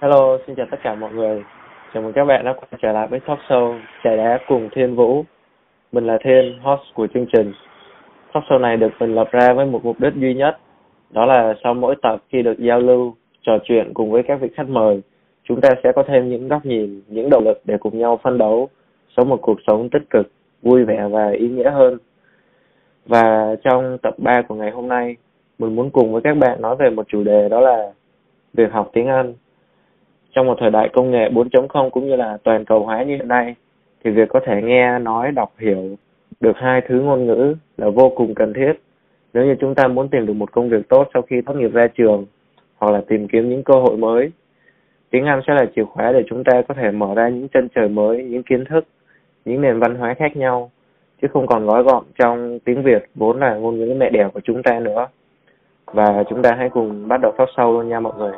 [0.00, 1.42] Hello, xin chào tất cả mọi người.
[1.94, 4.94] Chào mừng các bạn đã quay trở lại với talk show Trẻ đá cùng Thiên
[4.94, 5.24] Vũ.
[5.92, 7.52] Mình là Thiên, host của chương trình.
[8.32, 10.58] Talk show này được mình lập ra với một mục đích duy nhất,
[11.10, 14.48] đó là sau mỗi tập khi được giao lưu, trò chuyện cùng với các vị
[14.54, 15.02] khách mời,
[15.44, 18.38] chúng ta sẽ có thêm những góc nhìn, những động lực để cùng nhau phân
[18.38, 18.68] đấu,
[19.16, 20.30] sống một cuộc sống tích cực,
[20.62, 21.98] vui vẻ và ý nghĩa hơn.
[23.06, 25.16] Và trong tập 3 của ngày hôm nay,
[25.58, 27.92] mình muốn cùng với các bạn nói về một chủ đề đó là
[28.54, 29.34] việc học tiếng Anh
[30.36, 33.28] trong một thời đại công nghệ 4.0 cũng như là toàn cầu hóa như hiện
[33.28, 33.54] nay
[34.04, 35.96] thì việc có thể nghe, nói, đọc, hiểu
[36.40, 38.72] được hai thứ ngôn ngữ là vô cùng cần thiết
[39.34, 41.72] nếu như chúng ta muốn tìm được một công việc tốt sau khi tốt nghiệp
[41.72, 42.26] ra trường
[42.78, 44.30] hoặc là tìm kiếm những cơ hội mới.
[45.10, 47.68] Tiếng Anh sẽ là chìa khóa để chúng ta có thể mở ra những chân
[47.74, 48.84] trời mới, những kiến thức,
[49.44, 50.70] những nền văn hóa khác nhau,
[51.22, 54.40] chứ không còn gói gọn trong tiếng Việt vốn là ngôn ngữ mẹ đẻ của
[54.44, 55.06] chúng ta nữa.
[55.86, 58.32] Và chúng ta hãy cùng bắt đầu phát sâu luôn nha mọi người.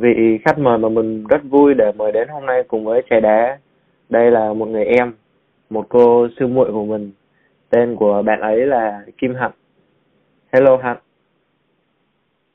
[0.00, 3.20] Vị khách mời mà mình rất vui để mời đến hôm nay cùng với trẻ
[3.20, 3.58] đá.
[4.08, 5.12] Đây là một người em
[5.70, 7.12] một cô sư muội của mình.
[7.70, 9.50] Tên của bạn ấy là Kim Hạnh.
[10.52, 10.96] Hello Hạnh.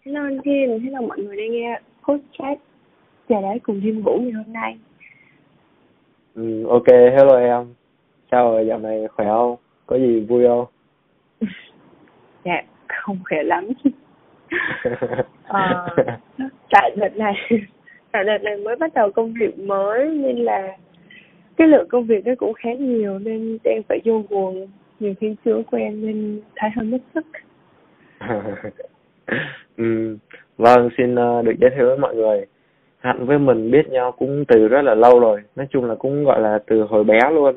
[0.05, 2.59] Hello anh Thiên hello mọi người đang nghe podcast
[3.29, 4.77] trẻ đá cùng Thiên Vũ ngày hôm nay.
[6.35, 7.73] Ừ, ok hello em.
[8.31, 9.55] Sao rồi dạo này khỏe không?
[9.85, 10.65] Có gì vui không?
[12.45, 13.67] Dạ không khỏe lắm
[15.47, 15.95] ờ,
[16.69, 17.33] tại đợt này
[18.11, 20.77] tại đợt này mới bắt đầu công việc mới nên là
[21.57, 24.67] cái lượng công việc nó cũng khá nhiều nên đang phải vô guồng.
[24.99, 27.25] Nhiều khi chưa quen nên thấy hơi mất sức.
[29.77, 30.17] Ừ.
[30.57, 32.45] vâng xin ờ, được giới thiệu với mọi người.
[32.97, 36.23] Hạnh với mình biết nhau cũng từ rất là lâu rồi nói chung là cũng
[36.23, 37.55] gọi là từ hồi bé luôn.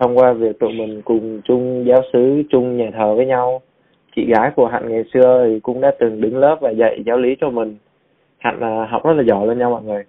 [0.00, 3.62] Thông qua việc tụi mình cùng chung giáo xứ chung nhà thờ với nhau
[4.16, 7.18] chị gái của hạnh ngày xưa thì cũng đã từng đứng lớp và dạy giáo
[7.18, 7.76] lý cho mình.
[8.38, 10.04] Hạnh uh, học rất là giỏi luôn nha mọi người.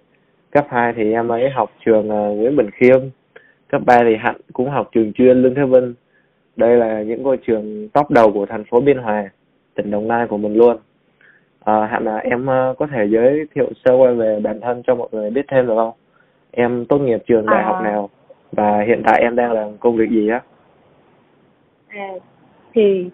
[0.50, 3.00] Cấp 2 thì em ấy học trường uh, nguyễn bình khiêm.
[3.68, 5.94] Cấp 3 thì hạnh cũng học trường chuyên lương thế vinh.
[6.56, 9.30] Đây là những ngôi trường top đầu của thành phố biên hòa
[9.74, 10.76] tỉnh đồng nai của mình luôn.
[11.64, 14.94] À, hạnh là em uh, có thể giới thiệu sơ qua về bản thân cho
[14.94, 15.92] mọi người biết thêm được không?
[16.50, 17.66] Em tốt nghiệp trường đại à.
[17.66, 18.10] học nào
[18.52, 20.42] và hiện tại em đang làm công việc gì á?
[21.88, 22.08] À
[22.74, 23.10] thì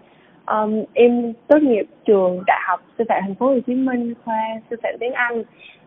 [0.51, 4.43] um, em tốt nghiệp trường đại học sư phạm thành phố Hồ Chí Minh khoa
[4.71, 5.43] sư phạm tiếng Anh.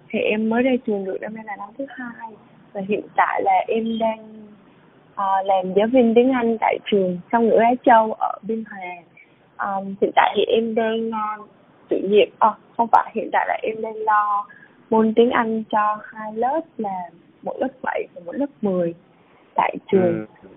[0.09, 2.31] Thì em mới ra trường được năm nay là năm thứ hai
[2.73, 4.47] và hiện tại là em đang
[5.13, 8.95] uh, làm giáo viên tiếng Anh tại trường song ngữ Á Châu ở Biên Hòa.
[9.57, 11.49] Um, hiện tại thì em đang uh,
[11.89, 14.45] tự nhiệm à, không phải hiện tại là em đang lo
[14.89, 17.09] môn tiếng Anh cho hai lớp là
[17.41, 18.93] một lớp 7 và một lớp 10
[19.55, 20.25] tại trường.
[20.41, 20.49] ừ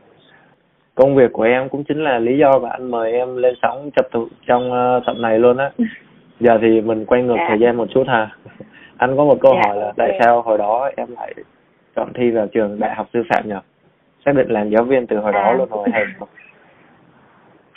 [0.97, 3.91] công việc của em cũng chính là lý do mà anh mời em lên sóng
[3.97, 5.71] chập tụ trong uh, tập này luôn á
[6.41, 7.37] giờ thì mình quay ngược.
[7.39, 7.47] Dạ.
[7.49, 8.31] thời gian một chút ha
[8.97, 11.35] anh có một câu yeah, dạ, hỏi là tại sao hồi đó em lại
[11.97, 13.55] chọn thi vào trường đại học sư phạm nhỉ
[14.25, 15.43] xác định làm giáo viên từ hồi à.
[15.43, 16.29] đó luôn rồi hay không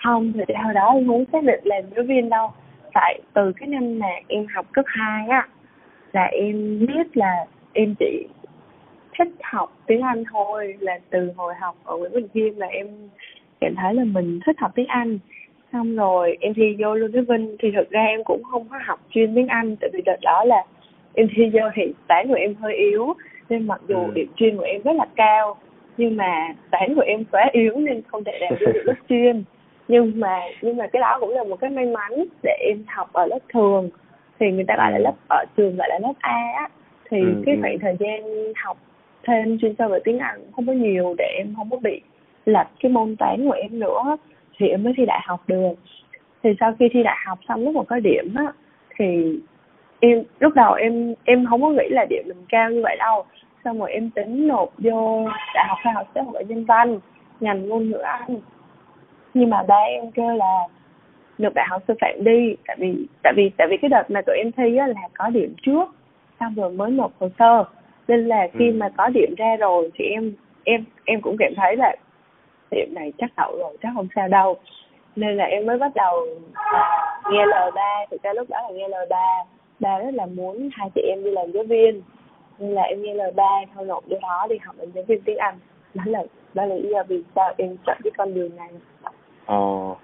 [0.04, 2.52] không thì hồi đó em muốn xác định làm giáo viên đâu
[2.94, 5.48] tại từ cái năm mà em học cấp 2 á
[6.14, 8.28] là em biết là em chỉ
[9.20, 12.88] thích học tiếng Anh thôi là từ hồi học ở Nguyễn Bình Khiêm là em
[13.62, 15.20] cảm thấy là mình thích học tiếng Anh
[15.74, 18.80] xong rồi em thi vô luôn cái Vinh thì thực ra em cũng không có
[18.86, 20.64] học chuyên tiếng Anh tại vì đợt đó là
[21.14, 23.14] em thi vô thì toán của em hơi yếu
[23.50, 24.12] nên mặc dù ừ.
[24.14, 25.56] điểm chuyên của em rất là cao
[25.98, 29.44] nhưng mà toán của em quá yếu nên không thể đạt được lớp chuyên
[29.88, 33.14] nhưng mà nhưng mà cái đó cũng là một cái may mắn để em học
[33.14, 33.90] ở lớp thường
[34.40, 35.04] thì người ta gọi là ừ.
[35.04, 36.70] lớp ở trường gọi là lớp A á
[37.10, 37.62] thì ừ, cái ừ.
[37.62, 38.22] khoảng thời gian
[38.64, 38.78] học
[39.30, 42.02] thêm chuyên sâu về tiếng Anh, không có nhiều để em không có bị
[42.46, 44.18] lệch cái môn toán của em nữa,
[44.58, 45.74] thì em mới thi đại học được.
[46.44, 48.54] Thì sau khi thi đại học xong lúc mà có điểm á,
[48.98, 49.40] thì
[50.00, 53.26] em, lúc đầu em em không có nghĩ là điểm mình cao như vậy đâu.
[53.64, 55.26] Xong rồi em tính nộp vô
[55.56, 57.00] đại học khoa học xã hội nhân văn,
[57.40, 58.40] ngành ngôn ngữ anh.
[59.34, 60.68] Nhưng mà ba em kêu là
[61.38, 64.22] nộp đại học sư phạm đi, tại vì tại vì tại vì cái đợt mà
[64.22, 65.96] tụi em thi á là có điểm trước,
[66.40, 67.64] xong rồi mới nộp hồ sơ
[68.10, 68.74] nên là khi ừ.
[68.78, 70.34] mà có điểm ra rồi thì em
[70.64, 71.96] em em cũng cảm thấy là
[72.72, 74.58] điểm này chắc đậu rồi chắc không sao đâu.
[75.16, 76.26] Nên là em mới bắt đầu
[77.32, 79.26] nghe lời ba thực ra lúc đó là nghe lời ba.
[79.80, 82.02] Ba rất là muốn hai chị em đi làm giáo viên.
[82.60, 85.22] Nên là em nghe lời ba thôi nộp vô đó đi học làm giáo viên
[85.22, 85.56] tiếng anh.
[85.94, 86.24] Đó là
[86.54, 88.70] đó là lý do vì sao em chọn cái con đường này.
[89.46, 89.96] Ờ.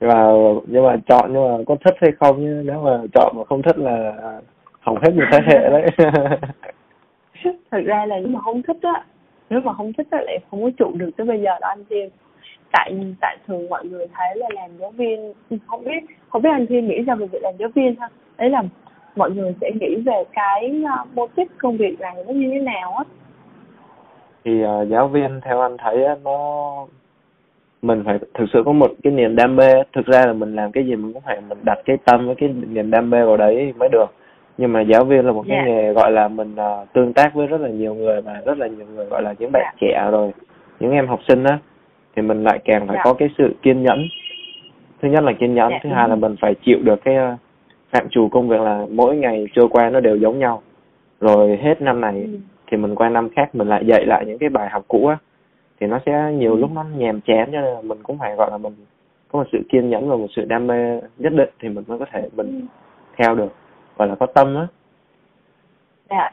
[0.00, 0.32] Nhưng mà
[0.66, 3.62] nhưng mà chọn nhưng mà có thích hay không chứ nếu mà chọn mà không
[3.62, 4.12] thích là
[4.80, 5.86] hỏng hết một thế hệ đấy
[7.70, 9.04] thật ra là nếu mà không thích á
[9.50, 11.84] nếu mà không thích á lại không có trụ được tới bây giờ đó anh
[11.90, 12.08] Thiên.
[12.72, 15.32] Tại tại thường mọi người thấy là làm giáo viên
[15.66, 18.08] không biết không biết anh Thiên nghĩ ra về việc làm giáo viên ha?
[18.38, 18.62] Đấy là
[19.16, 22.58] mọi người sẽ nghĩ về cái uh, mô típ công việc này nó như thế
[22.58, 23.04] nào á.
[24.44, 26.86] Thì uh, giáo viên theo anh thấy á, nó
[27.82, 30.72] mình phải thực sự có một cái niềm đam mê thực ra là mình làm
[30.72, 33.36] cái gì mình cũng phải mình đặt cái tâm với cái niềm đam mê vào
[33.36, 34.06] đấy mới được
[34.58, 35.68] nhưng mà giáo viên là một cái yeah.
[35.68, 35.74] Dạ.
[35.74, 38.66] nghề gọi là mình uh, tương tác với rất là nhiều người và rất là
[38.66, 39.74] nhiều người gọi là những bạn yeah.
[39.74, 39.86] Dạ.
[39.86, 40.32] trẻ rồi
[40.80, 41.58] những em học sinh á
[42.16, 43.06] thì mình lại càng phải yeah.
[43.06, 43.10] Dạ.
[43.10, 44.08] có cái sự kiên nhẫn
[45.02, 45.82] thứ nhất là kiên nhẫn yeah.
[45.82, 47.38] thứ hai là mình phải chịu được cái uh,
[47.92, 50.62] phạm trù công việc là mỗi ngày trôi qua nó đều giống nhau
[51.20, 52.38] rồi hết năm này ừ.
[52.70, 55.16] thì mình qua năm khác mình lại dạy lại những cái bài học cũ á
[55.80, 56.60] thì nó sẽ nhiều ừ.
[56.60, 58.72] lúc nó nhàm chán cho nên là mình cũng phải gọi là mình
[59.32, 61.98] có một sự kiên nhẫn và một sự đam mê nhất định thì mình mới
[61.98, 62.66] có thể mình ừ.
[63.16, 63.52] theo được
[63.98, 64.66] gọi là có tâm á.
[66.10, 66.30] Dạ.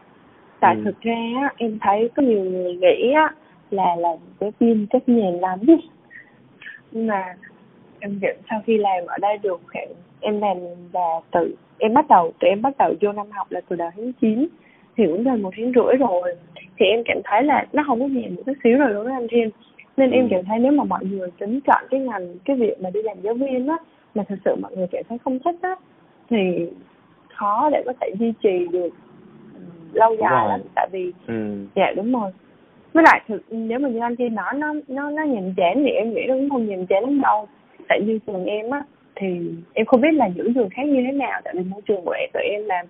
[0.60, 0.82] Tại ừ.
[0.86, 3.34] thực ra á em thấy có nhiều người nghĩ á
[3.72, 5.60] là làm giáo viên chắc nhàn lắm
[6.92, 7.36] nhưng mà
[8.00, 9.88] em nhận sau khi làm ở đây được khoảng
[10.20, 10.58] em làm
[10.94, 13.90] là từ em bắt đầu từ em bắt đầu vô năm học là từ đầu
[13.96, 14.48] tháng 9
[14.98, 16.36] thì cũng gần một tháng rưỡi rồi.
[16.78, 19.14] Thì em cảm thấy là nó không có nhẹ một chút xíu rồi đối với
[19.14, 19.50] anh Thiên.
[19.98, 20.28] Nên em ừ.
[20.32, 23.18] cảm thấy nếu mà mọi người tính chọn cái ngành cái việc mà đi làm
[23.22, 23.78] giáo viên á
[24.16, 25.76] mà thực sự mọi người cảm thấy không thích á
[26.30, 26.38] thì
[27.40, 28.90] khó để có thể duy trì được
[29.54, 29.62] ừ,
[29.94, 30.62] lâu dài lắm.
[30.76, 31.66] Tại vì ừ.
[31.76, 32.32] dạ đúng rồi.
[32.94, 35.92] Với lại thực nếu mà như anh Thiên nói nó nó nó nhàm chán thì
[35.92, 37.48] em nghĩ nó cũng không nhàm chán lắm đâu.
[37.90, 38.84] Tại như trường em á
[39.16, 39.28] thì
[39.74, 41.42] em không biết là những trường khác như thế nào.
[41.44, 42.84] Tại vì môi trường của em tụi em là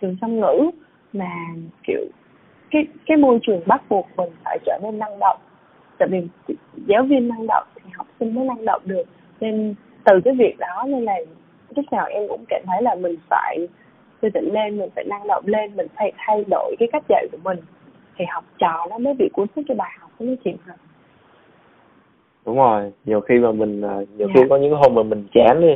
[0.00, 0.70] trường song ngữ
[1.12, 1.30] mà
[1.86, 2.04] kiểu
[2.70, 5.38] cái cái môi trường bắt buộc mình phải trở nên năng động.
[5.98, 6.22] Tại vì
[6.86, 9.04] giáo viên năng động thì học sinh mới năng động được.
[9.40, 9.74] Nên
[10.04, 11.14] từ cái việc đó nên là
[11.76, 13.58] lúc nào em cũng cảm thấy là mình phải
[14.20, 17.26] tư tỉnh lên mình phải năng động lên mình phải thay đổi cái cách dạy
[17.32, 17.58] của mình.
[18.16, 20.76] Thì học trò nó mới bị cuốn hút cho bài học nó mới chịu hơn
[22.46, 24.32] đúng rồi nhiều khi mà mình à, nhiều dạ.
[24.34, 25.74] khi có những hôm mà mình chán đi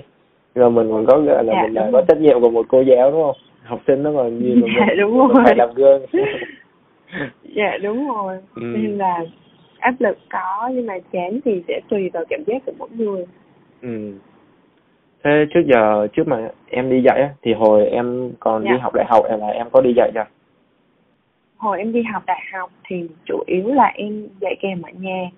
[0.55, 3.11] rồi mình còn có là dạ, mình là có trách nhiệm của một cô giáo
[3.11, 3.37] đúng không?
[3.65, 5.29] Học sinh nó còn như mà dạ, mình, đúng rồi.
[5.45, 6.03] phải làm gương.
[7.57, 8.37] Dạ đúng rồi.
[8.55, 8.63] Ừ.
[8.63, 9.25] nên là
[9.79, 13.25] áp lực có nhưng mà chán thì sẽ tùy vào cảm giác của mỗi người.
[13.83, 14.13] Ừ
[15.27, 18.71] thế trước giờ trước mà em đi dạy á thì hồi em còn dạ.
[18.71, 20.25] đi học đại học là em có đi dạy chưa
[21.57, 25.31] hồi em đi học đại học thì chủ yếu là em dạy kèm ở nhà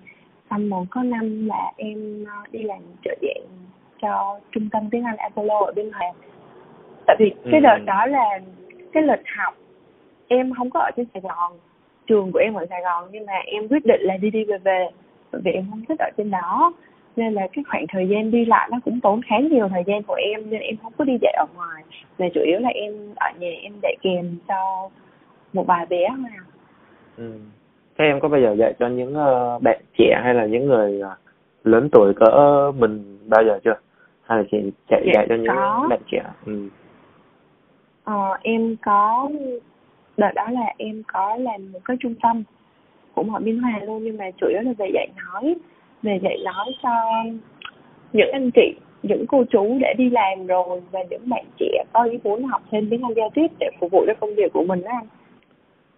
[0.49, 3.47] xong một có năm là em ờ, đi làm trợ giảng
[4.01, 6.11] cho trung tâm tiếng Anh Apollo ở Biên Hòa
[7.07, 7.63] tại vì cái ừ.
[7.63, 8.39] đợt đó là
[8.93, 9.53] cái lịch học
[10.27, 11.51] em không có ở trên Sài Gòn
[12.07, 14.57] trường của em ở Sài Gòn nhưng mà em quyết định là đi đi về
[14.57, 14.87] về
[15.31, 16.73] bởi vì em không thích ở trên đó
[17.15, 20.03] nên là cái khoảng thời gian đi lại nó cũng tốn khá nhiều thời gian
[20.03, 21.83] của em nên em không có đi dạy ở ngoài
[22.19, 24.89] mà chủ yếu là em ở nhà em dạy kèm cho
[25.53, 26.43] một vài bé thôi à.
[27.17, 27.39] Ừ.
[27.97, 31.01] Thế em có bao giờ dạy cho những uh, bạn trẻ hay là những người
[31.01, 31.19] uh,
[31.63, 33.79] lớn tuổi cỡ mình bao giờ chưa?
[34.21, 34.57] Hay là chỉ
[34.89, 35.87] chạy dạ, dạy cho những có.
[35.89, 36.23] bạn trẻ?
[36.45, 36.69] Ừ.
[38.03, 39.29] Ờ, em có
[40.17, 42.43] đợt đó là em có làm một cái trung tâm
[43.15, 45.55] cũng ở biên hòa luôn nhưng mà chủ yếu là về dạy nói
[46.03, 46.89] về dạy nói cho
[48.13, 52.03] những anh chị những cô chú để đi làm rồi và những bạn trẻ có
[52.03, 54.63] ý muốn học thêm tiếng Anh giao tiếp để phục vụ cho công việc của
[54.63, 55.07] mình đó anh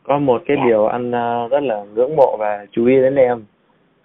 [0.03, 0.65] có một cái dạ.
[0.65, 3.43] điều anh ờ, rất là ngưỡng mộ và chú ý đến em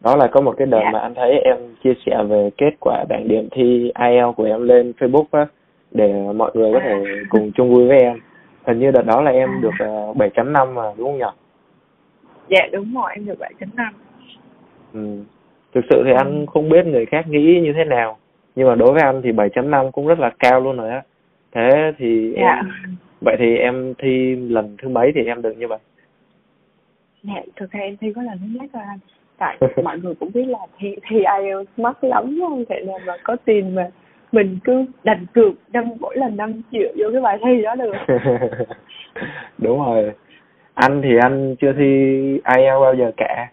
[0.00, 0.90] đó là có một cái đợt dạ.
[0.92, 4.62] mà anh thấy em chia sẻ về kết quả bảng điểm thi IELTS của em
[4.62, 5.46] lên Facebook á
[5.90, 7.22] để mọi người có thể à.
[7.30, 8.20] cùng chung vui với em
[8.66, 9.58] hình như đợt đó là em à.
[9.62, 11.36] được ờ, bảy chấm năm mà đúng không nhỉ
[12.50, 13.94] dạ đúng rồi em được bảy chấm năm
[14.92, 15.22] ừ.
[15.76, 16.16] Thực sự thì ừ.
[16.16, 18.16] anh không biết người khác nghĩ như thế nào
[18.54, 20.90] nhưng mà đối với anh thì bảy chấm năm cũng rất là cao luôn rồi
[20.90, 21.02] á.
[21.52, 22.42] Thế thì dạ.
[22.42, 25.78] em vậy thì em thi lần thứ mấy thì em được như vậy?
[27.22, 28.98] Dạ thực ra em thi có lần thứ nhất rồi anh.
[29.38, 33.16] Tại mọi người cũng biết là thi thi IELTS mắc lắm không thể nào mà
[33.24, 33.88] có tiền mà
[34.32, 37.92] mình cứ đành cược năm mỗi lần 5 triệu vô cái bài thi đó được.
[39.58, 40.12] Đúng rồi.
[40.74, 41.84] Anh thì anh chưa thi
[42.56, 43.48] IELTS bao giờ cả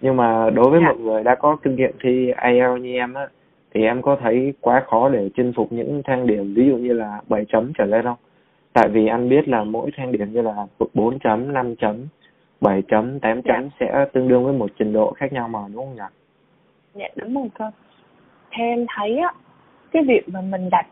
[0.00, 0.88] nhưng mà đối với dạ.
[0.92, 3.28] một người đã có kinh nghiệm thi IELTS như em á
[3.74, 6.92] thì em có thấy quá khó để chinh phục những thang điểm ví dụ như
[6.92, 8.16] là 7 chấm trở lên không?
[8.72, 12.06] Tại vì anh biết là mỗi thang điểm như là 4 chấm, 5 chấm,
[12.60, 13.76] 7 chấm, 8 chấm dạ.
[13.80, 16.02] sẽ tương đương với một trình độ khác nhau mà đúng không nhỉ?
[16.94, 17.70] Dạ đúng rồi cơ.
[18.50, 19.32] Theo em thấy á,
[19.92, 20.86] cái việc mà mình đặt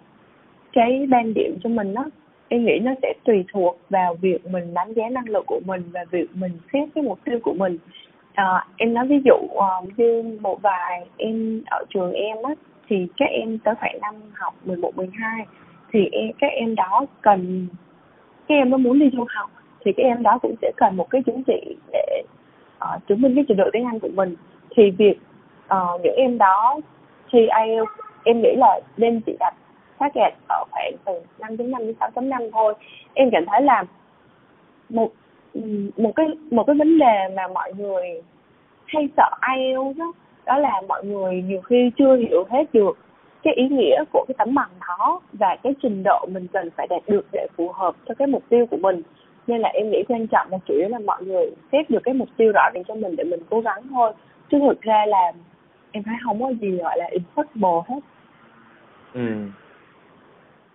[0.72, 2.04] cái ban điểm cho mình á,
[2.48, 5.82] em nghĩ nó sẽ tùy thuộc vào việc mình đánh giá năng lực của mình
[5.92, 7.78] và việc mình xét cái mục tiêu của mình
[8.36, 12.54] à, em nói ví dụ uh, như một vài em ở trường em á
[12.88, 15.46] thì các em tới khoảng năm học 11, 12
[15.92, 17.66] thì em, các em đó cần
[18.48, 19.50] các em nó muốn đi du học
[19.84, 22.22] thì các em đó cũng sẽ cần một cái chứng chỉ để
[22.78, 24.36] uh, chứng minh cái trình độ tiếng Anh của mình.
[24.76, 25.18] Thì việc
[25.74, 26.80] uh, những em đó
[27.32, 27.90] thi IELTS
[28.24, 29.54] em nghĩ là nên chỉ đặt
[29.98, 32.74] target ở khoảng từ 5.5 đến 6.5 thôi.
[33.14, 33.84] Em cảm thấy là
[34.88, 35.12] một
[35.96, 38.22] một cái một cái vấn đề mà mọi người
[38.86, 40.12] hay sợ IELTS đó,
[40.46, 42.98] đó là mọi người nhiều khi chưa hiểu hết được
[43.42, 46.86] cái ý nghĩa của cái tấm bằng đó và cái trình độ mình cần phải
[46.90, 49.02] đạt được để phù hợp cho cái mục tiêu của mình
[49.46, 52.14] nên là em nghĩ quan trọng là chủ yếu là mọi người xét được cái
[52.14, 54.12] mục tiêu rõ ràng cho mình để mình cố gắng thôi
[54.50, 55.32] chứ thực ra là
[55.92, 58.00] em thấy không có gì gọi là impossible hết
[59.14, 59.20] ừ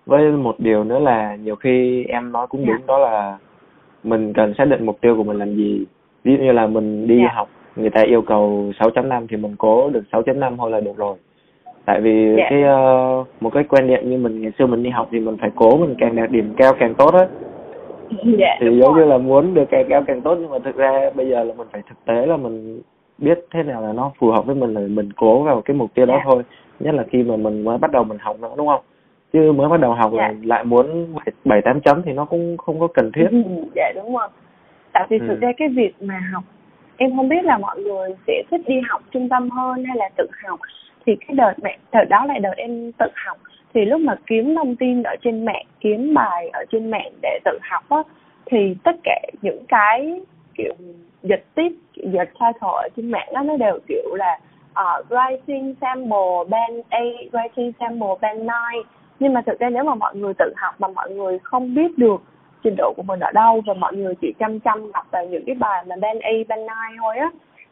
[0.06, 2.82] với một điều nữa là nhiều khi em nói cũng đúng yeah.
[2.82, 2.88] Dạ.
[2.88, 3.38] đó là
[4.04, 5.86] mình cần xác định mục tiêu của mình làm gì
[6.24, 7.30] ví dụ như là mình đi yeah.
[7.32, 7.36] Dạ.
[7.36, 11.18] học người ta yêu cầu 6.5 thì mình cố được 6.5 thôi là được rồi
[11.86, 12.38] tại vì yeah.
[12.38, 12.48] Dạ.
[12.50, 15.38] cái uh, một cái quan niệm như mình ngày xưa mình đi học thì mình
[15.42, 17.28] phải cố mình càng đạt điểm cao càng tốt á
[18.38, 21.10] dạ, thì giống như là muốn được càng cao càng tốt nhưng mà thực ra
[21.16, 22.82] bây giờ là mình phải thực tế là mình
[23.18, 25.94] biết thế nào là nó phù hợp với mình là mình cố vào cái mục
[25.94, 26.26] tiêu đó yeah.
[26.26, 26.44] thôi
[26.80, 28.82] nhất là khi mà mình mới bắt đầu mình học nữa đúng không
[29.34, 32.80] chứ mới bắt đầu học là lại muốn bảy tám chấm thì nó cũng không
[32.80, 33.28] có cần thiết.
[33.32, 33.44] Ừ,
[33.76, 34.28] dạ đúng rồi.
[34.94, 35.26] Tại vì ừ.
[35.28, 36.44] thực ra cái việc mà học
[36.98, 40.10] em không biết là mọi người sẽ thích đi học trung tâm hơn hay là
[40.18, 40.60] tự học.
[41.06, 43.38] Thì cái đợt mẹ đợt đó lại đợt em tự học.
[43.74, 47.40] Thì lúc mà kiếm thông tin ở trên mạng kiếm bài ở trên mạng để
[47.46, 48.04] tự học á
[48.46, 50.22] thì tất cả những cái
[50.58, 50.74] kiểu
[51.24, 54.40] dịch tiếp dịch title ở trên mạng đó nó đều kiểu là
[54.72, 59.96] uh, writing sample band A writing sample band 9 nhưng mà thực ra nếu mà
[59.96, 62.22] mọi người tự học mà mọi người không biết được
[62.64, 65.44] trình độ của mình ở đâu và mọi người chỉ chăm chăm đọc vào những
[65.46, 67.32] cái bài mà band A band 9 thôi á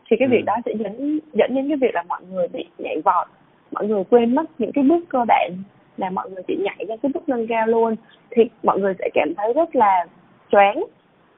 [0.09, 0.31] thì cái ừ.
[0.31, 3.27] việc đó sẽ dẫn dẫn đến cái việc là mọi người bị nhảy vọt
[3.71, 5.51] mọi người quên mất những cái bước cơ bản
[5.97, 7.95] là mọi người chỉ nhảy ra cái bước nâng cao luôn
[8.31, 10.05] thì mọi người sẽ cảm thấy rất là
[10.51, 10.85] choáng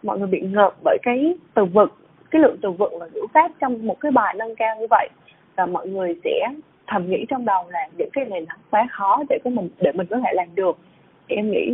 [0.04, 1.90] mọi người bị ngợp bởi cái từ vựng
[2.32, 5.10] cái lượng từ vựng và ngữ pháp trong một cái bài nâng cao như vậy
[5.56, 6.48] và mọi người sẽ
[6.92, 9.92] thầm nghĩ trong đầu là những cái này nó quá khó để cái mình để
[9.92, 10.78] mình có thể làm được.
[11.30, 11.72] Thì em nghĩ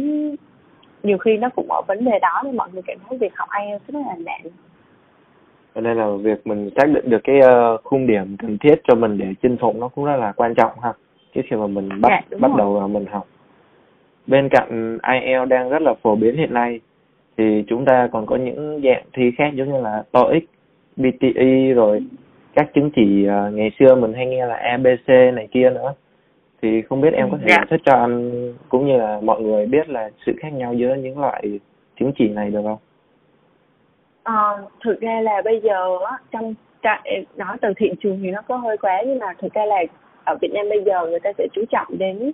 [1.03, 3.49] nhiều khi nó cũng ở vấn đề đó nên mọi người cảm thấy việc học
[3.59, 4.41] IELTS rất là nặng
[5.77, 8.95] cho nên là việc mình xác định được cái uh, khung điểm cần thiết cho
[8.95, 10.93] mình để chinh phục nó cũng rất là quan trọng ha
[11.35, 12.57] trước khi mà mình bắt dạ, bắt rồi.
[12.57, 13.27] đầu mình học.
[14.27, 16.79] Bên cạnh IELTS đang rất là phổ biến hiện nay
[17.37, 20.43] thì chúng ta còn có những dạng thi khác giống như là TOEIC,
[20.95, 22.03] BTE rồi
[22.57, 25.93] các chứng chỉ uh, ngày xưa mình hay nghe là ABC này kia nữa
[26.61, 27.55] thì không biết em có thể dạ.
[27.55, 28.31] giải thích cho anh
[28.69, 31.59] cũng như là mọi người biết là sự khác nhau giữa những loại
[31.99, 32.77] chứng chỉ này được không?
[34.23, 34.51] À,
[34.83, 36.53] thực ra là bây giờ á, trong
[37.35, 39.83] nói từ thị trường thì nó có hơi quá nhưng mà thực ra là
[40.23, 42.31] ở Việt Nam bây giờ người ta sẽ chú trọng đến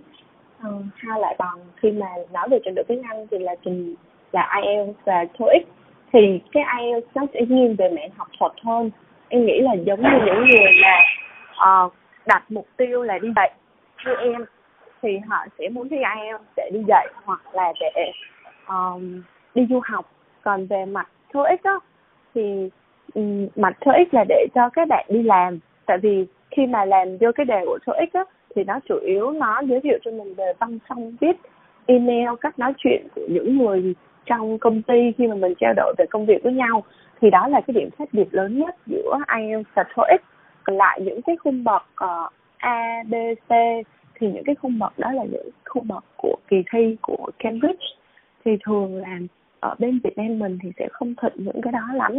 [0.67, 3.95] uh, hai loại bằng khi mà nói về trình độ tiếng Anh thì là trình
[4.31, 5.67] là IELTS và TOEIC
[6.13, 8.91] thì cái IELTS nó sẽ nghiêng về mảng học thuật hơn
[9.33, 10.97] em nghĩ là giống như những người mà
[11.85, 11.93] uh,
[12.25, 13.51] đặt mục tiêu là đi dạy
[14.05, 14.45] như em
[15.01, 18.11] thì họ sẽ muốn thi IELTS để đi dạy hoặc là để
[18.67, 18.99] um, ờ,
[19.55, 20.11] đi du học.
[20.43, 21.79] Còn về mặt TOEIC đó
[22.35, 22.69] thì
[23.13, 25.59] um, mặt TOEIC là để cho các bạn đi làm.
[25.85, 28.25] Tại vì khi mà làm vô cái đề của TOEIC đó
[28.55, 31.37] thì nó chủ yếu nó giới thiệu cho mình về văn phong viết
[31.85, 33.93] email cách nói chuyện của những người
[34.25, 36.83] trong công ty khi mà mình trao đổi về công việc với nhau
[37.21, 40.21] thì đó là cái điểm khác biệt lớn nhất giữa IELTS và TOEIC
[40.63, 43.13] còn lại những cái khung bậc uh, A, B,
[43.47, 43.51] C
[44.15, 47.85] thì những cái khung bậc đó là những khung bậc của kỳ thi của Cambridge.
[48.45, 49.19] Thì thường là
[49.59, 52.11] ở bên Việt Nam mình thì sẽ không thịnh những cái đó lắm.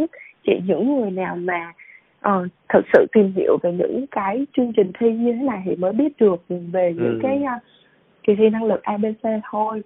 [0.43, 1.73] Chỉ những người nào mà
[2.27, 5.75] uh, thực sự tìm hiểu về những cái chương trình thi như thế này thì
[5.75, 7.19] mới biết được về những ừ.
[7.23, 7.61] cái uh,
[8.23, 9.81] kỳ thi năng lực ABC thôi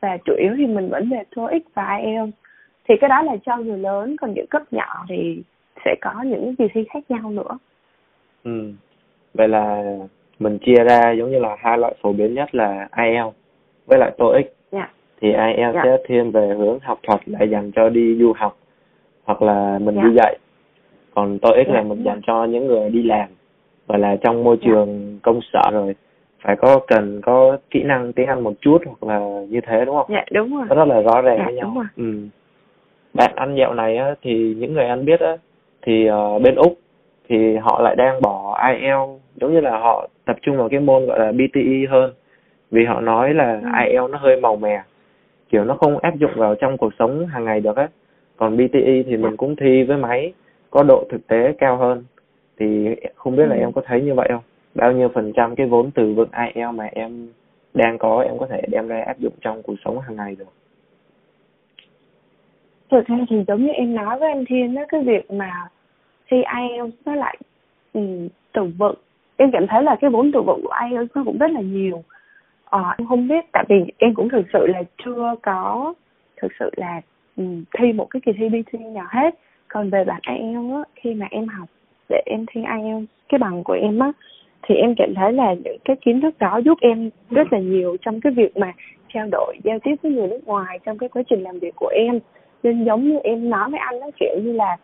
[0.00, 2.36] và chủ yếu thì mình vẫn về TOEIC và IELTS
[2.88, 5.42] thì cái đó là cho người lớn còn những cấp nhỏ thì
[5.84, 7.58] sẽ có những kỳ thi khác nhau nữa
[8.44, 8.72] ừ
[9.34, 9.82] vậy là
[10.38, 13.36] mình chia ra giống như là hai loại phổ biến nhất là IELTS
[13.86, 14.54] với lại TOEIC yeah.
[14.72, 14.92] Dạ.
[15.20, 15.74] thì IELTS yeah.
[15.74, 15.82] Dạ.
[15.84, 18.56] sẽ thiên về hướng học thuật là dành cho đi du học
[19.24, 20.06] hoặc là mình yeah.
[20.06, 20.22] đi dạ.
[20.22, 20.38] dạy
[21.14, 21.76] còn TOEIC yeah.
[21.76, 23.28] là mình dành cho những người đi làm
[23.86, 25.22] và là trong môi trường yeah.
[25.22, 25.94] công sở rồi
[26.46, 29.96] phải có cần có kỹ năng tiếng Anh một chút hoặc là như thế đúng
[29.96, 30.06] không?
[30.08, 30.66] Dạ đúng rồi.
[30.68, 31.64] Nó rất là rõ ràng dạ, với nhau.
[31.64, 31.86] Đúng rồi.
[31.96, 32.28] Ừ.
[33.14, 35.36] Bạn ăn dạo này á thì những người ăn biết á
[35.82, 36.78] thì uh, bên Úc
[37.28, 41.06] thì họ lại đang bỏ IELTS giống như là họ tập trung vào cái môn
[41.06, 42.12] gọi là BTE hơn
[42.70, 43.68] vì họ nói là ừ.
[43.86, 44.82] IELTS nó hơi màu mè
[45.48, 47.88] kiểu nó không áp dụng vào trong cuộc sống hàng ngày được á
[48.36, 50.32] còn BTE thì mình cũng thi với máy
[50.70, 52.04] có độ thực tế cao hơn
[52.58, 53.60] thì không biết là ừ.
[53.60, 54.42] em có thấy như vậy không
[54.76, 57.28] bao nhiêu phần trăm cái vốn từ vựng IELTS mà em
[57.74, 60.52] đang có em có thể đem ra áp dụng trong cuộc sống hàng ngày được?
[62.90, 65.52] Thực ra thì giống như em nói với anh Thiên đó cái việc mà
[66.30, 67.36] thi IELTS nó lại
[67.92, 68.94] um, từ vựng.
[69.36, 72.04] Em cảm thấy là cái vốn từ vựng của IELTS nó cũng rất là nhiều.
[72.64, 75.94] Ờ, em không biết tại vì em cũng thực sự là chưa có
[76.36, 77.00] thực sự là
[77.36, 79.34] um, thi một cái kỳ thi BT nào hết.
[79.68, 81.68] Còn về bản IELTS á, khi mà em học
[82.08, 84.12] để em thi IELTS cái bằng của em á
[84.62, 87.96] thì em cảm thấy là những cái kiến thức đó giúp em rất là nhiều
[88.00, 88.72] trong cái việc mà
[89.14, 91.88] trao đổi giao tiếp với người nước ngoài trong cái quá trình làm việc của
[91.94, 92.18] em.
[92.62, 94.76] Nên giống như em nói với anh đó kiểu như là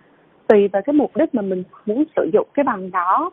[0.46, 3.30] tùy vào cái mục đích mà mình muốn sử dụng cái bằng đó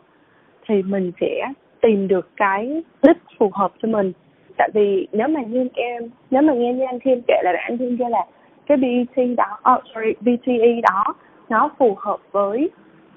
[0.68, 4.12] thì mình sẽ tìm được cái đích phù hợp cho mình.
[4.56, 7.78] Tại vì nếu mà như em nếu mà nghe như anh thêm kể là anh
[7.78, 8.26] thêm kêu là
[8.66, 11.14] cái BT đó oh, sorry BTE đó
[11.48, 12.70] nó phù hợp với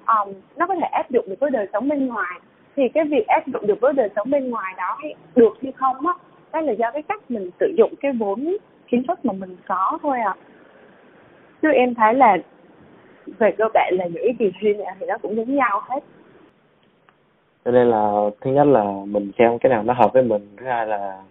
[0.08, 2.39] um, nó có thể áp dụng được với đời sống bên ngoài
[2.75, 5.72] thì cái việc áp dụng được với đời sống bên ngoài đó hay được hay
[5.72, 6.13] không á
[6.51, 9.98] đó là do cái cách mình sử dụng cái vốn kiến thức mà mình có
[10.01, 10.36] thôi à
[11.62, 12.38] chứ em thấy là
[13.39, 16.00] về cơ bản là những cái kỳ thi này thì nó cũng giống nhau hết.
[17.65, 18.12] Cho nên là
[18.42, 21.22] thứ nhất là mình xem cái nào nó hợp với mình thứ hai là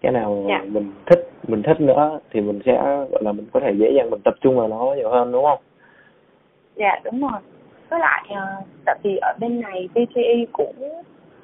[0.00, 0.64] cái nào Dạ.
[0.68, 2.72] mình thích mình thích nữa thì mình sẽ
[3.10, 5.44] gọi là mình có thể dễ dàng mình tập trung vào nó nhiều hơn đúng
[5.44, 5.58] không?
[6.76, 7.40] Dạ đúng rồi
[7.92, 8.46] với lại ờ,
[8.84, 10.74] tại vì ở bên này BTE cũng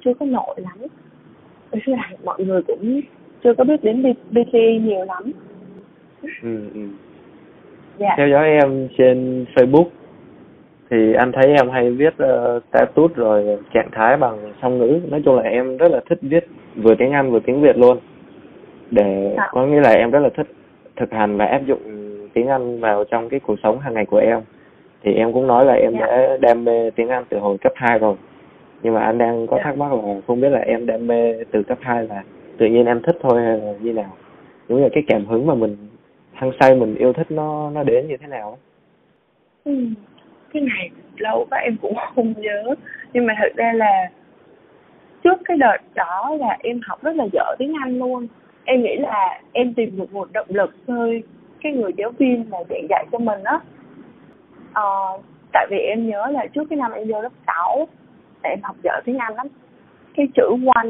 [0.05, 0.77] chưa có nổi lắm.
[1.71, 3.01] Với lại mọi người cũng
[3.43, 5.31] chưa có biết đến BTE nhiều lắm.
[6.43, 6.81] Ừ, ừ.
[7.97, 8.13] dạ.
[8.17, 9.85] Theo dõi em trên Facebook
[10.89, 14.99] thì anh thấy em hay viết uh, status rồi trạng thái bằng song ngữ.
[15.09, 17.97] Nói chung là em rất là thích viết vừa tiếng Anh vừa tiếng Việt luôn.
[18.91, 19.47] Để Dạ.
[19.51, 20.47] có nghĩa là em rất là thích
[20.95, 21.81] thực hành và áp dụng
[22.33, 24.39] tiếng Anh vào trong cái cuộc sống hàng ngày của em
[25.03, 26.05] thì em cũng nói là em Dạ.
[26.05, 28.15] đã đam mê tiếng Anh từ hồi cấp 2 rồi
[28.83, 29.63] nhưng mà anh đang có Dạ.
[29.63, 32.23] thắc mắc là không biết là em đam mê từ cấp 2 là
[32.57, 34.13] tự nhiên em thích thôi hay là như nào
[34.69, 35.77] đúng là cái cảm hứng mà mình
[36.33, 38.57] hăng say mình yêu thích nó nó đến như thế nào.
[39.65, 39.71] Ừ.
[40.53, 42.75] cái này lâu quá em cũng không nhớ
[43.13, 44.09] nhưng mà thực ra là
[45.23, 48.27] trước cái đợt đó là em học rất là dở tiếng Anh luôn
[48.65, 51.23] em nghĩ là em tìm được một động lực thôi
[51.63, 53.59] cái người giáo viên mà giảng dạy cho mình á
[54.79, 55.21] ờ,
[55.53, 57.87] tại vì em nhớ là trước cái năm em vô lớp 6
[58.41, 59.47] em học dở tiếng Anh lắm.
[60.15, 60.43] Cái chữ
[60.75, 60.89] one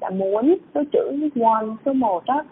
[0.00, 2.42] là muốn số chữ one số một á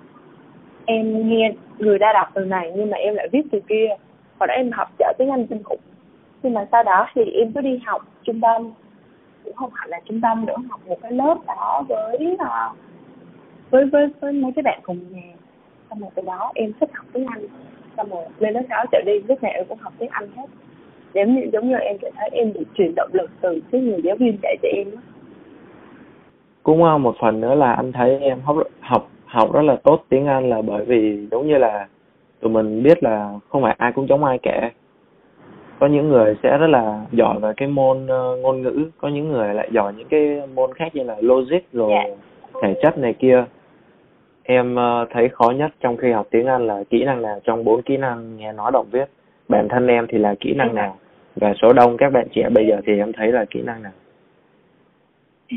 [0.84, 3.88] em nghe người ta đọc từ này nhưng mà em lại viết từ kia.
[4.40, 5.80] Hồi đó em học dở tiếng Anh kinh khủng.
[6.42, 8.70] Nhưng mà sau đó thì em cứ đi học trung tâm
[9.44, 12.70] cũng không hẳn là trung tâm nữa học một cái lớp đó với ờ,
[13.70, 15.32] với với với mấy cái bạn cùng nhà.
[15.90, 17.46] Xong rồi từ đó em thích học tiếng Anh.
[17.96, 20.46] Xong rồi lên lớp sáu trở đi lúc nào em cũng học tiếng Anh hết
[21.14, 24.00] giống như giống như em cảm thấy em bị truyền động lực từ cái người
[24.04, 24.86] giáo viên dạy cho em
[26.64, 30.04] cũng uh, một phần nữa là anh thấy em học học học rất là tốt
[30.08, 31.86] tiếng Anh là bởi vì giống như là
[32.40, 34.70] tụi mình biết là không phải ai cũng giống ai cả.
[35.80, 39.28] Có những người sẽ rất là giỏi về cái môn ờ, ngôn ngữ có những
[39.32, 42.14] người lại giỏi những cái môn khác như là logic rồi Dạ.
[42.62, 43.44] thể chất này kia.
[44.42, 47.64] Em ờ, thấy khó nhất trong khi học tiếng Anh là kỹ năng nào trong
[47.64, 49.08] bốn kỹ năng nghe nói đọc viết.
[49.48, 50.96] Bản thân em thì là kỹ năng nào
[51.36, 53.92] và số đông các bạn trẻ bây giờ thì em thấy là kỹ năng nào?
[55.50, 55.56] Ừ.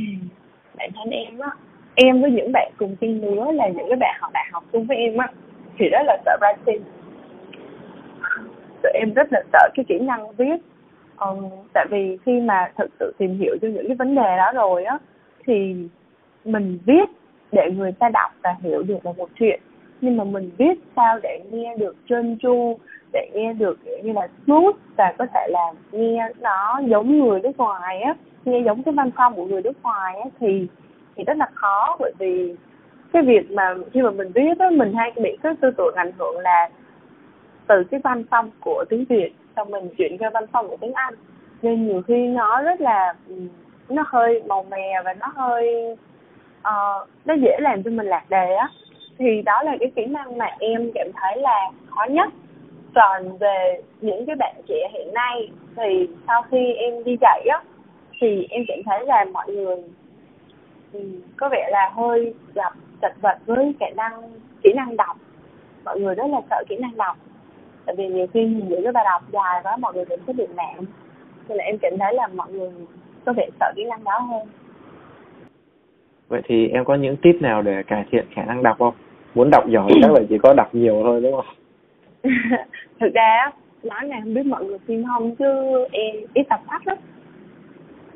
[0.78, 1.50] bản thân em á
[1.96, 4.86] em với những bạn cùng trang lứa là những cái bạn học đại học chung
[4.86, 5.28] với em á
[5.78, 6.80] thì rất là sợ writing.
[8.84, 10.58] Tụi em rất là sợ cái kỹ năng viết.
[11.16, 11.36] Ờ,
[11.74, 14.84] tại vì khi mà thực sự tìm hiểu cho những cái vấn đề đó rồi
[14.84, 14.98] á
[15.46, 15.76] thì
[16.46, 17.10] mình viết
[17.52, 19.60] để người ta đọc và hiểu được là một chuyện
[20.02, 22.78] nhưng mà mình biết sao để nghe được trơn tru
[23.14, 27.40] để nghe được kiểu như là smooth và có thể là nghe nó giống người
[27.40, 28.14] nước ngoài á
[28.46, 30.68] nghe giống cái văn phong của người nước ngoài á thì
[31.16, 31.98] thì rất là khó.
[32.00, 32.56] Bởi vì
[33.14, 36.12] cái việc mà khi mà mình viết á mình hay bị cái tư tưởng ảnh
[36.18, 36.70] hưởng là
[37.68, 40.94] từ cái văn phong của tiếng Việt xong mình chuyển qua văn phong của tiếng
[40.94, 41.14] Anh.
[41.62, 43.14] Nên nhiều khi nó rất là
[43.90, 45.98] nó hơi màu mè và nó hơi
[46.60, 48.70] uh, nó dễ làm cho mình lạc đề á
[49.20, 52.30] thì đó là cái kỹ năng mà em cảm thấy là khó nhất.
[52.96, 57.62] Còn về những cái bạn trẻ hiện nay, thì sau khi em đi dạy á,
[58.22, 59.76] thì em cảm thấy là mọi người
[60.94, 61.00] ừ,
[61.38, 64.22] có vẻ là hơi gặp chật vật với kỹ năng
[64.64, 65.18] kỹ năng đọc.
[65.86, 67.18] Mọi người rất là sợ kỹ năng đọc.
[67.86, 70.34] Tại vì nhiều khi nhìn những cái bài đọc dài quá, mọi người cũng có
[70.34, 70.86] bị nản.
[71.48, 72.72] Nên là em cảm thấy là mọi người
[73.26, 74.48] có vẻ sợ kỹ năng đó hơn.
[76.28, 78.94] Vậy thì em có những tip nào để cải thiện khả năng đọc không?
[79.36, 81.46] Muốn đọc giỏi chắc là chỉ có đọc nhiều thôi, đúng không?
[83.00, 83.52] Thực ra
[83.84, 85.46] nói này không biết mọi người tin không, chứ
[85.92, 86.98] em ít đọc sách lắm.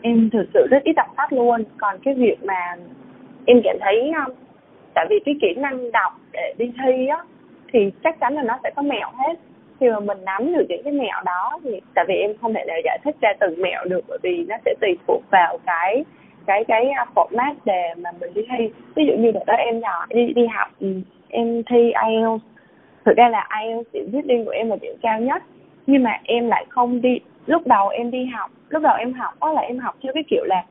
[0.01, 1.63] Em thực sự rất ít đọc sách luôn.
[1.77, 2.75] Còn cái việc mà
[3.45, 4.33] em cảm thấy um,
[4.93, 7.23] tại vì cái kỹ năng đọc để đi thi á,
[7.73, 9.33] thì chắc chắn là nó sẽ có mẹo hết.
[9.79, 12.63] Khi mà mình nắm được những cái mẹo đó thì, tại vì em không thể
[12.67, 16.03] nào giải thích ra từng mẹo được, bởi vì nó sẽ tùy thuộc vào cái
[16.45, 18.69] cái cái à, format đề mà mình đi thi.
[18.95, 22.43] Ví dụ như đợt đó em nhỏ đi đi học ừ, em thi IELTS.
[23.05, 25.43] Thực ra là IELTS điểm reading của em là điểm cao nhất.
[25.87, 29.33] Nhưng mà em lại không đi, lúc đầu em đi học, lúc đầu em học
[29.41, 30.63] đó là em học theo cái kiểu là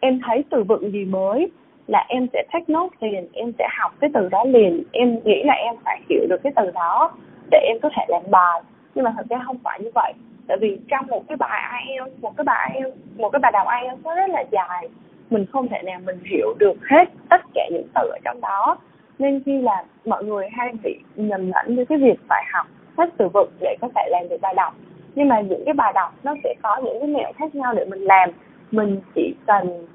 [0.00, 1.50] em thấy từ vựng gì mới
[1.86, 4.82] là em sẽ take note liền, em sẽ học cái từ đó liền.
[4.92, 7.12] Em nghĩ là em phải hiểu được cái từ đó
[7.50, 8.62] để em có thể làm bài
[8.94, 10.12] nhưng mà thực ra không phải như vậy.
[10.46, 13.66] Tại vì trong một cái bài IELTS một cái bài IELTS một cái bài đọc
[13.82, 14.88] IELTS nó rất là dài.
[15.30, 18.76] Mình không thể nào mình hiểu được hết tất cả những từ ở trong đó.
[19.18, 23.10] Nên khi là mọi người hay bị nhầm lẫn với cái việc phải học hết
[23.16, 24.74] từ vựng để có thể làm được bài đọc.
[25.14, 27.84] Nhưng mà những cái bài đọc nó sẽ có những cái mẹo khác nhau để
[27.84, 28.30] mình làm.
[28.70, 29.86] Mình chỉ cần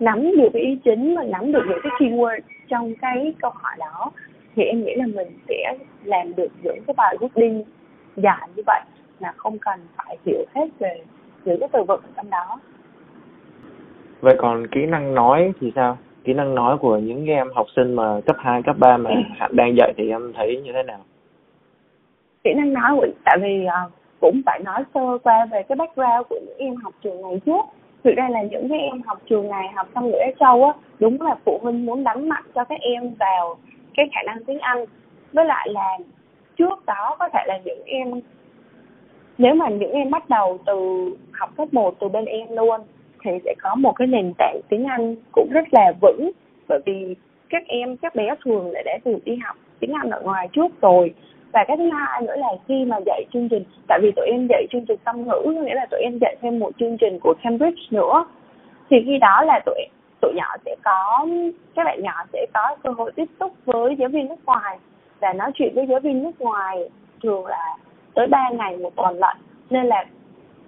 [0.00, 3.76] nắm được cái ý chính và nắm được những cái keyword trong cái câu hỏi
[3.78, 4.10] đó,
[4.56, 7.64] thì em nghĩ là mình sẽ làm được những cái bài reading
[8.16, 8.80] dài như vậy
[9.20, 11.00] mà không cần phải hiểu hết về
[11.44, 12.58] những cái từ vựng trong đó.
[14.20, 15.98] Vậy còn kỹ năng nói thì sao?
[16.24, 19.56] Kỹ năng nói của những em học sinh mà cấp 2, cấp 3 mà hạnh
[19.56, 20.98] đang dạy thì em thấy như thế nào?
[22.44, 26.26] Kỹ năng nói của tại vì uh, cũng phải nói sơ qua về cái background
[26.28, 27.60] của những em học trường này trước.
[28.04, 31.22] Thực ra là những cái em học trường này học xong ngữ châu á đúng
[31.22, 33.56] là phụ huynh muốn đánh mạnh cho các em vào
[33.96, 34.84] cái khả năng tiếng anh.
[35.32, 35.98] Với lại là
[36.58, 38.20] trước đó có thể là những em,
[39.38, 42.80] nếu mà những em bắt đầu từ học cấp 1 từ bên em luôn,
[43.24, 46.30] thì sẽ có một cái nền tảng tiếng Anh cũng rất là vững.
[46.68, 47.14] Bởi vì
[47.48, 50.80] các em, các bé thường đã đã được đi học tiếng Anh ở ngoài trước
[50.80, 51.14] rồi.
[51.52, 54.46] Và cái thứ hai nữa là khi mà dạy chương trình, tại vì tụi em
[54.46, 57.34] dạy chương trình song ngữ, nghĩa là tụi em dạy thêm một chương trình của
[57.42, 58.26] Cambridge nữa,
[58.90, 59.80] thì khi đó là tụi
[60.20, 61.26] tụi nhỏ sẽ có,
[61.74, 64.78] các bạn nhỏ sẽ có cơ hội tiếp xúc với giáo viên nước ngoài
[65.26, 66.88] và nói chuyện với giáo viên nước ngoài
[67.22, 67.76] thường là
[68.14, 69.36] tới 3 ngày một tuần lận.
[69.70, 70.04] Nên là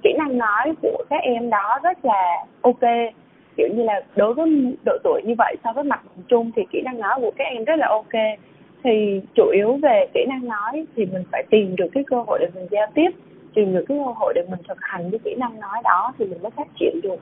[0.02, 2.82] kỹ năng nói của các em đó rất là ok.
[3.56, 6.62] Kiểu như là đối với độ tuổi như vậy so với mặt bằng chung thì
[6.70, 8.38] kỹ năng nói của các em rất là ok.
[8.82, 12.38] Thì chủ yếu về kỹ năng nói thì mình phải tìm được cái cơ hội
[12.40, 13.10] để mình giao tiếp,
[13.54, 16.24] tìm được cái cơ hội để mình thực hành cái kỹ năng nói đó thì
[16.24, 17.20] mình mới phát triển được.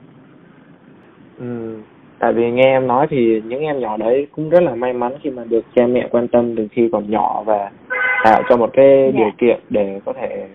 [1.39, 1.77] Ừ
[2.19, 5.13] tại vì nghe em nói thì những em nhỏ đấy cũng rất là may mắn
[5.21, 7.71] khi mà được cha mẹ quan tâm từ khi còn nhỏ và
[8.23, 9.13] tạo cho một cái yeah.
[9.13, 9.19] Dạ.
[9.19, 10.47] điều kiện để có thể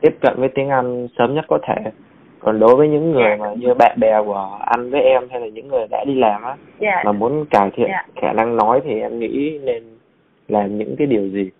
[0.00, 1.90] tiếp cận với tiếng Anh sớm nhất có thể
[2.38, 3.40] còn đối với những người yeah.
[3.40, 3.46] Dạ.
[3.46, 6.42] mà như bạn bè của anh với em hay là những người đã đi làm
[6.42, 6.58] á yeah.
[6.80, 7.02] Dạ.
[7.04, 8.06] mà muốn cải thiện yeah.
[8.16, 9.82] khả năng nói thì em nghĩ nên
[10.48, 11.50] làm những cái điều gì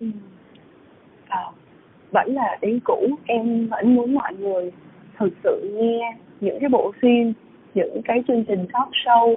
[0.00, 0.06] ừ.
[1.28, 1.44] à,
[2.10, 4.72] vẫn là ý cũ em vẫn muốn mọi người
[5.20, 7.32] thực sự nghe những cái bộ phim,
[7.74, 9.34] những cái chương trình talk show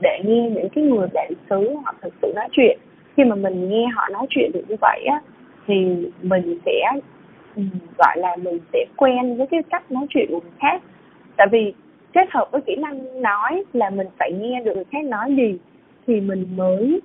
[0.00, 2.78] để nghe những cái người bản xứ họ thực sự nói chuyện.
[3.16, 5.20] Khi mà mình nghe họ nói chuyện được như vậy á,
[5.66, 5.74] thì
[6.22, 6.82] mình sẽ
[7.56, 7.62] ừ,
[7.98, 10.82] gọi là mình sẽ quen với cái cách nói chuyện của người khác.
[11.36, 11.72] Tại vì
[12.12, 15.58] kết hợp với kỹ năng nói là mình phải nghe được người khác nói gì
[16.06, 17.00] thì mình mới,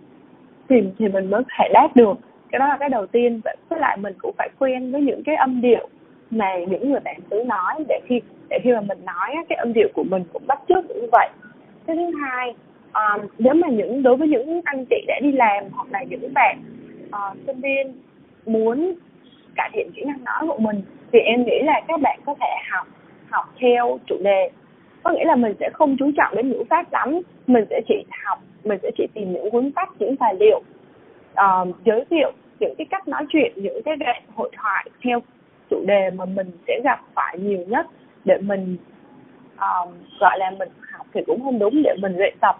[0.69, 2.13] thì thì mình mới thể đáp được.
[2.51, 3.41] Cái đó là cái đầu tiên.
[3.69, 5.89] Với lại mình cũng phải quen với những cái âm điệu
[6.35, 9.73] mà những người bạn xứ nói để khi để khi mà mình nói cái âm
[9.73, 11.29] điệu của mình cũng bắt chước như vậy.
[11.87, 12.55] Cái thứ hai
[12.93, 16.33] um, nếu mà những đối với những anh chị đã đi làm hoặc là những
[16.33, 16.59] bạn
[17.07, 17.93] uh, sinh viên
[18.45, 18.93] muốn
[19.55, 22.47] cải thiện kỹ năng nói của mình thì em nghĩ là các bạn có thể
[22.71, 22.87] học
[23.29, 24.49] học theo chủ đề.
[25.03, 27.95] Có nghĩa là mình sẽ không chú trọng đến ngữ pháp lắm mình sẽ chỉ
[28.25, 30.61] học mình sẽ chỉ tìm những cuốn sách những tài liệu
[31.33, 35.19] uh, giới thiệu những cái cách nói chuyện những cái đoạn hội thoại theo
[35.69, 37.85] chủ đề mà mình sẽ gặp phải nhiều nhất
[38.25, 38.77] để mình
[39.59, 42.55] um, gọi là mình học thì cũng không đúng để mình luyện tập.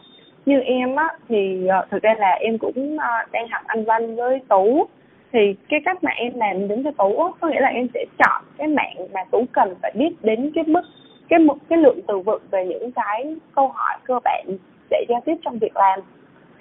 [0.46, 4.16] Như em á thì uh, thực ra là em cũng uh, đang học anh văn
[4.16, 4.88] với tú.
[5.32, 8.06] Thì cái cách mà em làm đến với tú á, có nghĩa là em sẽ
[8.18, 10.82] chọn cái mạng mà tú cần phải biết đến cái mức
[11.30, 14.46] cái mức cái lượng từ vựng về những cái câu hỏi cơ bản
[14.90, 16.00] để giao tiếp trong việc làm.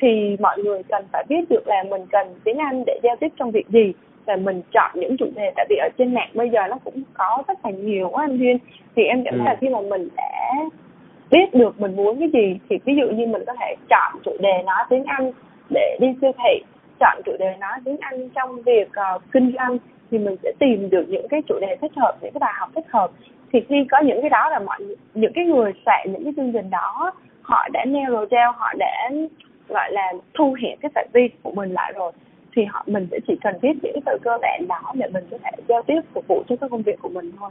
[0.01, 3.29] Thì mọi người cần phải biết được là mình cần tiếng Anh để giao tiếp
[3.37, 3.93] trong việc gì
[4.27, 5.53] và mình chọn những chủ đề.
[5.57, 8.39] Tại vì ở trên mạng bây giờ nó cũng có rất là nhiều quá anh
[8.39, 8.59] Duyên.
[8.97, 9.51] Thì em cảm thấy ừ.
[9.51, 10.53] là khi mà mình đã
[11.31, 14.37] biết được mình muốn cái gì thì ví dụ như mình có thể chọn chủ
[14.41, 15.33] đề nói tiếng Anh
[15.71, 16.65] để đi siêu thị
[17.01, 19.79] chọn chủ đề nói tiếng Anh trong việc uh, kinh doanh
[20.11, 22.71] thì mình sẽ tìm được những cái chủ đề thích hợp những cái bài học
[22.75, 23.11] thích hợp.
[23.53, 24.79] Thì khi có những cái đó là mọi
[25.15, 29.11] những cái người soạn những cái chương trình đó họ đã narrow down họ đã
[29.69, 32.13] gọi là thu hẹp cái phạm vi của mình lại rồi
[32.55, 35.39] thì họ mình sẽ chỉ cần viết những từ cơ bản đó để mình có
[35.43, 37.51] thể giao tiếp phục vụ cho cái công việc của mình thôi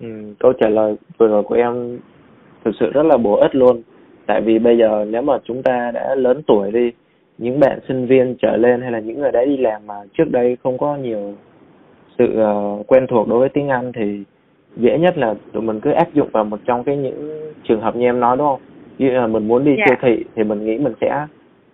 [0.00, 1.98] Ừ, câu trả lời vừa rồi của em
[2.64, 3.82] thực sự rất là bổ ích luôn.
[4.26, 6.90] Tại vì bây giờ nếu mà chúng ta đã lớn tuổi đi,
[7.38, 10.30] những bạn sinh viên trở lên hay là những người đã đi làm mà trước
[10.30, 11.34] đây không có nhiều
[12.18, 14.22] sự uh, quen thuộc đối với tiếng Anh thì
[14.76, 17.96] dễ nhất là tụi mình cứ áp dụng vào một trong cái những trường hợp
[17.96, 18.60] như em nói đúng không?
[18.98, 19.84] Như là mình muốn đi Dạ.
[19.88, 21.26] siêu thị thì mình nghĩ mình sẽ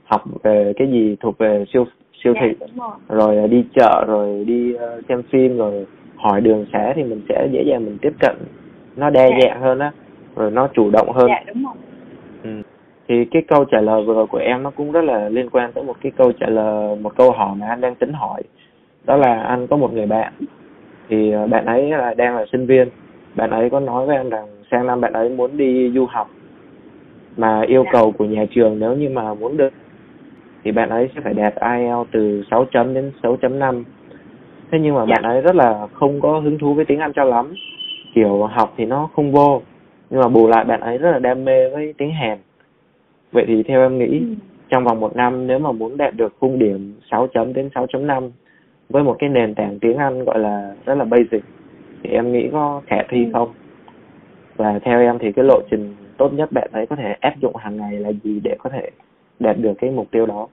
[0.07, 1.85] học về cái gì thuộc về siêu
[2.25, 2.55] siêu dạ thị.
[2.61, 2.91] đúng rồi.
[3.09, 7.21] Rồi ờ, đi chợ rồi đi ờ, xem phim rồi hỏi đường xá thì mình
[7.29, 8.37] sẽ dễ dàng mình tiếp cận.
[8.97, 9.37] Nó đa Dạ.
[9.43, 9.93] dạng hơn á
[10.37, 11.27] rồi nó chủ động hơn.
[11.29, 11.75] Dạ đúng rồi.
[12.43, 12.51] Ừ.
[13.09, 15.73] thì cái câu trả lời vừa rồi của em nó cũng rất là liên quan
[15.73, 18.43] tới một cái câu trả lời một câu hỏi mà anh đang tính hỏi.
[19.05, 20.33] Đó là anh có một người bạn
[21.09, 22.89] thì ờ, bạn ấy là đang là sinh viên.
[23.35, 26.31] Bạn ấy có nói với anh rằng sang năm bạn ấy muốn đi du học
[27.37, 27.91] mà yêu Dạ.
[27.93, 29.73] cầu của nhà trường nếu như mà muốn được
[30.67, 33.85] thì bạn ấy sẽ phải đạt IELTS từ 6 chấm đến 6.5
[34.71, 35.07] thế nhưng mà Dạ.
[35.15, 37.55] bạn ấy rất là không có hứng thú với tiếng Anh cho lắm
[38.15, 39.63] kiểu học thì nó không vô
[40.11, 42.39] nhưng mà bù lại bạn ấy rất là đam mê với tiếng Hàn
[43.33, 44.35] vậy thì theo em nghĩ Ừ.
[44.71, 48.31] trong vòng một năm nếu mà muốn đạt được khung điểm 6 chấm đến 6.5
[48.89, 51.45] với một cái nền tảng tiếng Anh gọi là rất là basic
[52.03, 53.31] thì em nghĩ có khả thi Ừ.
[53.33, 53.49] không?
[54.57, 57.57] Và theo em thì cái lộ trình tốt nhất bạn ấy có thể áp dụng
[57.57, 58.91] hàng ngày là gì để có thể
[59.39, 60.49] đạt được cái mục tiêu đó?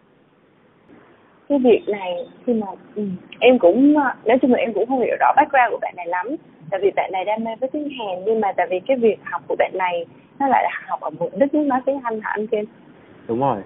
[1.49, 3.03] cái việc này khi mà ừ,
[3.39, 3.93] em cũng
[4.25, 6.27] nói chung là em cũng không hiểu rõ background của bạn này lắm
[6.71, 9.19] tại vì bạn này đam mê với tiếng Hàn nhưng mà tại vì cái việc
[9.23, 10.05] học của bạn này
[10.39, 12.65] nó lại là học ở một đất nước nói tiếng Anh hả anh Kim?
[13.27, 13.61] Đúng rồi.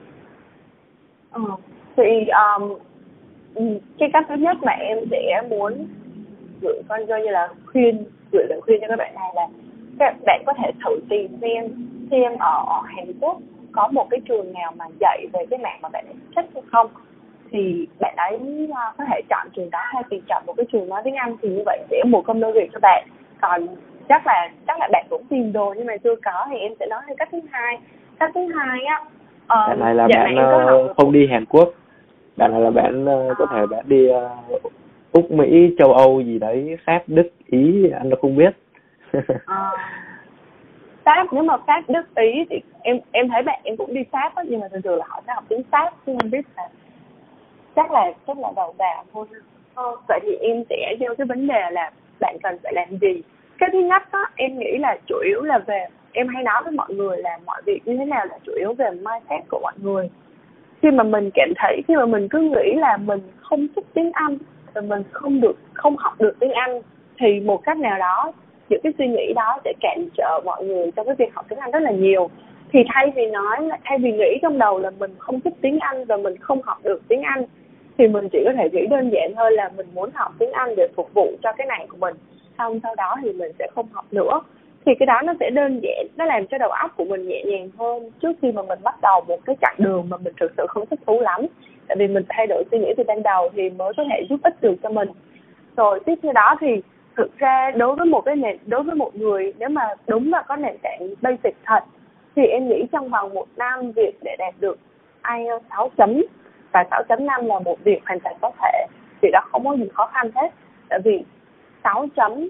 [1.32, 1.42] Ờ,
[1.98, 2.78] thì um,
[3.56, 5.88] ừ, cái cách thứ nhất mà em sẽ muốn
[6.62, 9.48] gửi con coi như là khuyên gửi lời khuyên cho các bạn này là
[10.00, 13.38] các bạn có thể thử tìm xem xem ở Hàn Quốc
[13.78, 16.64] có một cái trường nào mà dạy về cái mảng mà bạn ấy thích hay
[16.72, 16.88] không
[17.52, 18.40] thì bạn ấy
[18.76, 21.36] ờ, có thể chọn trường đó hay thì chọn một cái trường nói tiếng Anh
[21.42, 23.08] thì như vậy sẽ một công đôi việc cho bạn
[23.42, 23.68] còn
[24.10, 26.86] chắc là chắc là bạn cũng tìm đồ nhưng mà chưa có thì em sẽ
[26.90, 27.78] nói thêm cách thứ hai
[28.20, 29.04] cách thứ hai á
[29.48, 31.70] ờ, Bạn này là bạn học không đi Hàn Quốc.
[32.38, 34.30] Bạn này là bạn ờ, có thể bạn đi ờ,
[35.12, 38.58] Úc, Mỹ, châu Âu gì đấy, Pháp, Đức, Ý anh nó không biết.
[39.46, 39.72] Ờ.
[41.08, 41.28] Pháp.
[41.32, 44.44] Nếu mà Pháp Đức Ý thì em em thấy bạn em cũng đi Pháp á
[44.48, 46.70] nhưng mà thường thường là họ sẽ học tiếng Pháp chứ không biết là
[47.76, 49.26] chắc là chắc là đầu vào thôi.
[49.74, 53.22] Ờ, vậy thì em sẽ giao cái vấn đề là bạn cần phải làm gì?
[53.58, 56.72] Cái thứ nhất á em nghĩ là chủ yếu là về em hay nói với
[56.72, 59.74] mọi người là mọi việc như thế nào là chủ yếu về mindset của mọi
[59.82, 60.10] người.
[60.82, 64.12] Khi mà mình cảm thấy khi mà mình cứ nghĩ là mình không thích tiếng
[64.14, 64.38] Anh
[64.74, 66.82] và mình không được không học được tiếng Anh
[67.20, 68.34] thì một cách nào đó
[68.70, 71.60] những cái suy nghĩ đó sẽ cản trở mọi người trong cái việc học tiếng
[71.60, 72.30] Anh rất là nhiều.
[72.74, 75.80] Thì thay vì nói là thay vì nghĩ trong đầu là mình không thích tiếng
[75.80, 77.44] Anh và mình không học được tiếng Anh,
[77.98, 80.76] thì mình chỉ có thể nghĩ đơn giản hơn là mình muốn học tiếng Anh
[80.76, 82.16] để phục vụ cho cái này của mình.
[82.58, 84.42] Xong sau đó thì mình sẽ không học nữa.
[84.86, 87.44] Thì cái đó nó sẽ đơn giản, nó làm cho đầu óc của mình nhẹ
[87.46, 90.52] nhàng hơn trước khi mà mình bắt đầu một cái chặng đường mà mình thực
[90.58, 91.42] sự không thích thú lắm.
[91.88, 94.40] Tại vì mình thay đổi suy nghĩ từ ban đầu thì mới có thể giúp
[94.44, 95.10] ích được cho mình.
[95.78, 96.82] Rồi tiếp theo đó thì
[97.18, 100.42] thực ra đối với một cái nền, đối với một người, nếu mà đúng là
[100.42, 101.84] có nền tảng basic thật,
[102.36, 104.80] thì em nghĩ trong vòng một năm việc để đạt được
[105.38, 106.24] IELTS 6 chấm,
[106.74, 108.86] và 6.5 là một việc hoàn toàn có thể,
[109.22, 110.50] thì đó không có gì khó khăn hết.
[110.90, 111.24] Tại vì
[111.84, 112.50] 6 chấm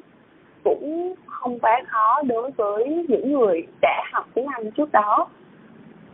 [0.64, 5.28] cũng không quá khó đối với những người đã học tiếng Anh trước đó.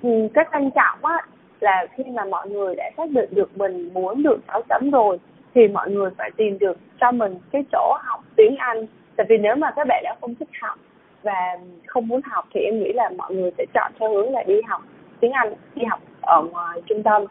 [0.02, 1.18] Thì cái quan trọng á
[1.60, 5.20] là khi mà mọi người đã xác định được mình muốn được 6 chấm rồi
[5.56, 8.86] thì mọi người phải tìm được cho mình cái chỗ học tiếng Anh.
[9.16, 10.80] Tại vì nếu mà các bạn đã không thích học
[11.24, 14.44] và không muốn học thì em nghĩ là mọi người sẽ chọn theo hướng là
[14.44, 14.82] đi học
[15.20, 17.26] tiếng Anh, đi học ở ngoài trung tâm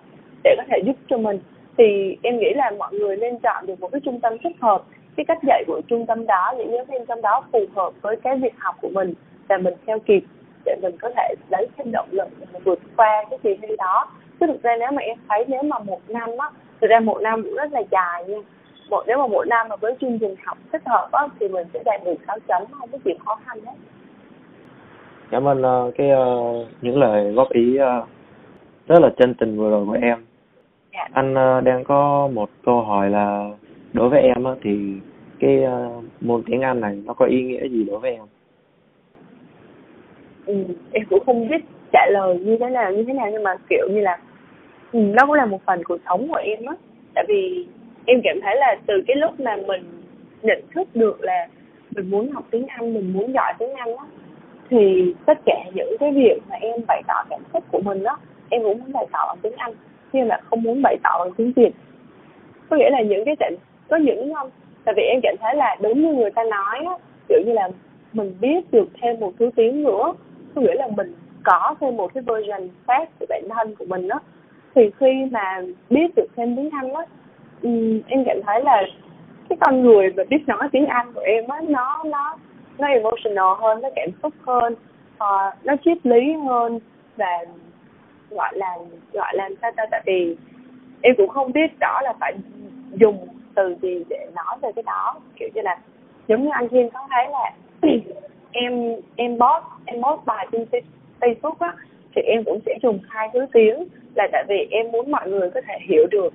[0.44, 1.40] để có thể giúp cho mình.
[1.78, 4.82] Thì em nghĩ là mọi người nên chọn được một cái trung tâm thích hợp,
[5.16, 8.16] cái cách dạy của trung tâm đó, những giáo viên trong đó phù hợp với
[8.16, 9.14] cái việc học của mình
[9.48, 10.22] và mình theo kịp
[10.64, 13.76] để mình có thể lấy thêm động lực để mình vượt qua cái kỳ thi
[13.78, 14.10] đó.
[14.40, 16.50] Chứ thực ra nếu mà em thấy nếu mà một năm á
[16.82, 18.38] thực ra một năm cũng rất là dài nha
[18.90, 21.66] một nếu mà một năm mà với chương trình học thích hợp á thì mình
[21.74, 23.72] sẽ đạt được 6 chấm không có gì khó khăn hết
[25.30, 26.26] Cảm ơn ờ, cái ờ,
[26.80, 28.06] những lời góp ý ờ,
[28.88, 30.18] rất là chân tình vừa rồi của em.
[30.92, 33.50] dạ Anh ờ, đang có một câu hỏi là
[33.92, 34.94] đối với em á, thì
[35.40, 35.90] cái ờ,
[36.20, 38.22] môn tiếng Anh này nó có ý nghĩa gì đối với em?
[40.46, 40.54] ừ,
[40.92, 43.88] em cũng không biết trả lời như thế nào như thế nào nhưng mà kiểu
[43.90, 44.18] như là
[44.92, 46.74] ừ, nó cũng là một phần cuộc sống của em á.
[47.14, 47.66] Tại vì
[48.06, 49.82] em cảm thấy là từ cái lúc mà mình
[50.42, 51.48] nhận thức được là
[51.90, 54.04] mình muốn học tiếng Anh mình muốn giỏi tiếng Anh á
[54.70, 58.16] thì tất cả những cái việc mà em bày tỏ cảm xúc của mình á
[58.50, 59.72] em cũng muốn bày tỏ bằng tiếng Anh
[60.12, 61.70] nhưng mà không muốn bày tỏ bằng tiếng Việt.
[62.70, 63.54] Có nghĩa là những cái cảm
[63.88, 64.50] có những không
[64.84, 66.94] tại vì em cảm thấy là đúng như người ta nói á
[67.28, 67.68] kiểu như là
[68.12, 70.12] mình biết được thêm một thứ tiếng nữa
[70.54, 74.08] có nghĩa là mình có thêm một cái version khác của bản thân của mình
[74.08, 74.20] đó
[74.74, 77.02] thì khi mà biết được thêm tiếng Anh á
[77.62, 78.82] um, em cảm thấy là
[79.48, 82.36] cái con người mà biết nói tiếng Anh của em á nó nó
[82.78, 84.72] nó emotional hơn nó cảm xúc hơn
[85.14, 86.78] uh, nó triết lý hơn
[87.16, 87.44] và
[88.30, 88.76] gọi là
[89.12, 89.82] gọi là sao ta?
[89.90, 90.36] Tại vì
[91.00, 92.34] em cũng không biết rõ là phải
[92.92, 95.14] dùng từ gì để nói về cái đó.
[95.36, 95.78] Kiểu như là
[96.28, 97.52] giống như anh Thiên có thấy là
[98.52, 100.66] em em post em post bài trên
[101.20, 101.74] Facebook á
[102.14, 105.50] thì em cũng sẽ dùng hai thứ tiếng là tại vì em muốn mọi người
[105.50, 106.34] có thể hiểu được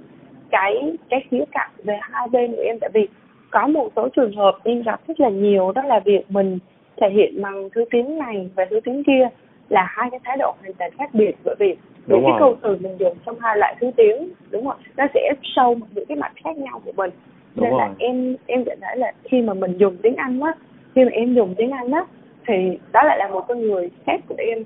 [0.52, 2.80] cái cái khía cạnh về hai bên của em.
[2.80, 3.08] Tại vì
[3.52, 6.60] có một số trường hợp em gặp rất là nhiều đó là việc mình
[7.02, 9.28] thể hiện bằng thứ tiếng này và thứ tiếng kia
[9.70, 11.36] là hai cái thái độ hoàn toàn khác biệt.
[11.44, 11.76] Bởi vì
[12.08, 14.78] những cái câu từ mình dùng trong hai loại thứ tiếng đúng không?
[14.98, 17.12] Nó sẽ sâu những cái mặt khác nhau của mình.
[17.56, 17.80] Đúng nên rồi.
[17.80, 20.54] là em em cảm thấy là khi mà mình dùng tiếng anh á
[20.96, 22.06] khi mà em dùng tiếng anh á
[22.48, 24.64] thì đó lại là một con người khác của em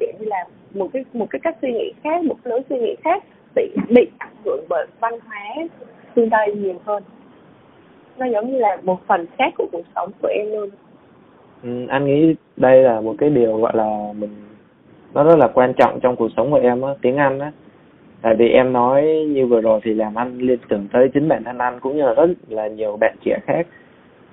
[0.00, 2.94] kiểu như là một cái một cái cách suy nghĩ khác một lối suy nghĩ
[3.04, 5.66] khác bị bị ảnh hưởng bởi văn hóa
[6.14, 7.02] phương tây nhiều hơn
[8.18, 10.70] nó giống như là một phần khác của cuộc sống của em luôn
[11.62, 14.30] ừ, anh nghĩ đây là một cái điều gọi là mình
[15.14, 17.52] nó rất là quan trọng trong cuộc sống của em á tiếng anh á
[18.22, 21.44] tại vì em nói như vừa rồi thì làm anh liên tưởng tới chính bản
[21.44, 23.66] thân anh cũng như là rất là nhiều bạn trẻ khác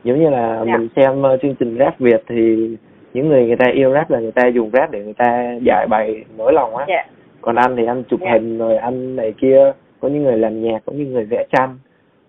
[0.04, 0.67] giống như là yeah.
[0.67, 0.78] Dạ.
[0.78, 2.69] mình xem uh, chương trình rap việt thì
[3.15, 5.88] những người người ta yêu rap là người ta dùng rap để người ta giải
[5.89, 7.06] bày nỗi lòng á yeah.
[7.06, 7.13] Dạ.
[7.41, 8.34] còn anh thì anh chụp yeah.
[8.34, 8.39] Dạ.
[8.39, 11.78] hình rồi anh này kia có những người làm nhạc có những người vẽ tranh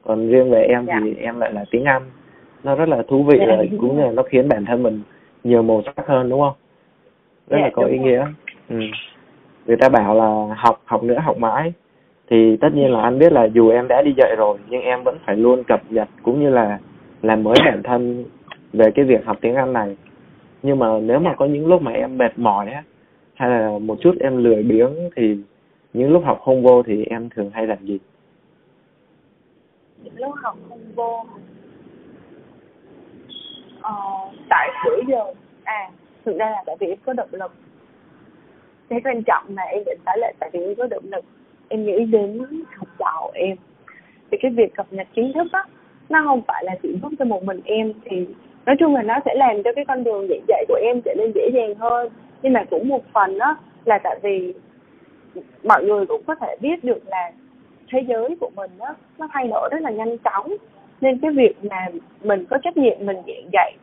[0.04, 1.02] còn riêng về em yeah.
[1.04, 2.02] thì em lại là tiếng anh
[2.64, 3.48] nó rất là thú vị yeah.
[3.48, 5.00] rồi cũng như là nó khiến bản thân mình
[5.44, 6.54] nhiều màu sắc hơn đúng không
[7.48, 8.26] rất yeah, là có ý nghĩa
[8.68, 8.76] ừ.
[9.66, 11.72] người ta bảo là học học nữa học mãi
[12.30, 15.02] thì tất nhiên là anh biết là dù em đã đi dạy rồi nhưng em
[15.02, 16.78] vẫn phải luôn cập nhật cũng như là
[17.22, 18.24] làm mới bản thân
[18.72, 19.96] về cái việc học tiếng Anh này
[20.62, 22.82] nhưng mà nếu mà có những lúc mà em mệt mỏi á
[23.34, 25.36] hay là một chút em lười biếng thì
[25.92, 27.98] những lúc học không vô thì em thường hay làm gì?
[30.02, 31.26] Những lúc học không vô.
[33.80, 33.94] Ờ,
[34.48, 35.24] tại bữa giờ
[35.64, 35.90] à
[36.24, 37.52] thực ra là tại vì em có động lực.
[38.88, 41.24] Cái quan trọng là em định phải lại tại vì em có động lực.
[41.68, 42.42] Em nghĩ đến
[42.76, 43.56] học trò em.
[44.30, 45.64] Thì cái việc cập nhật kiến thức á
[46.08, 48.26] nó không phải là chỉ giúp cho một mình em thì
[48.66, 51.14] nói chung là nó sẽ làm cho cái con đường giảng dạy của em trở
[51.18, 52.08] nên dễ dàng hơn.
[52.42, 54.54] Nhưng mà cũng một phần đó là tại vì
[55.64, 57.32] mọi người cũng có thể biết được là
[57.92, 60.52] thế giới của mình đó nó thay đổi rất là nhanh chóng.
[61.00, 61.88] Nên cái việc mà
[62.22, 63.76] mình có trách nhiệm mình giảng dạy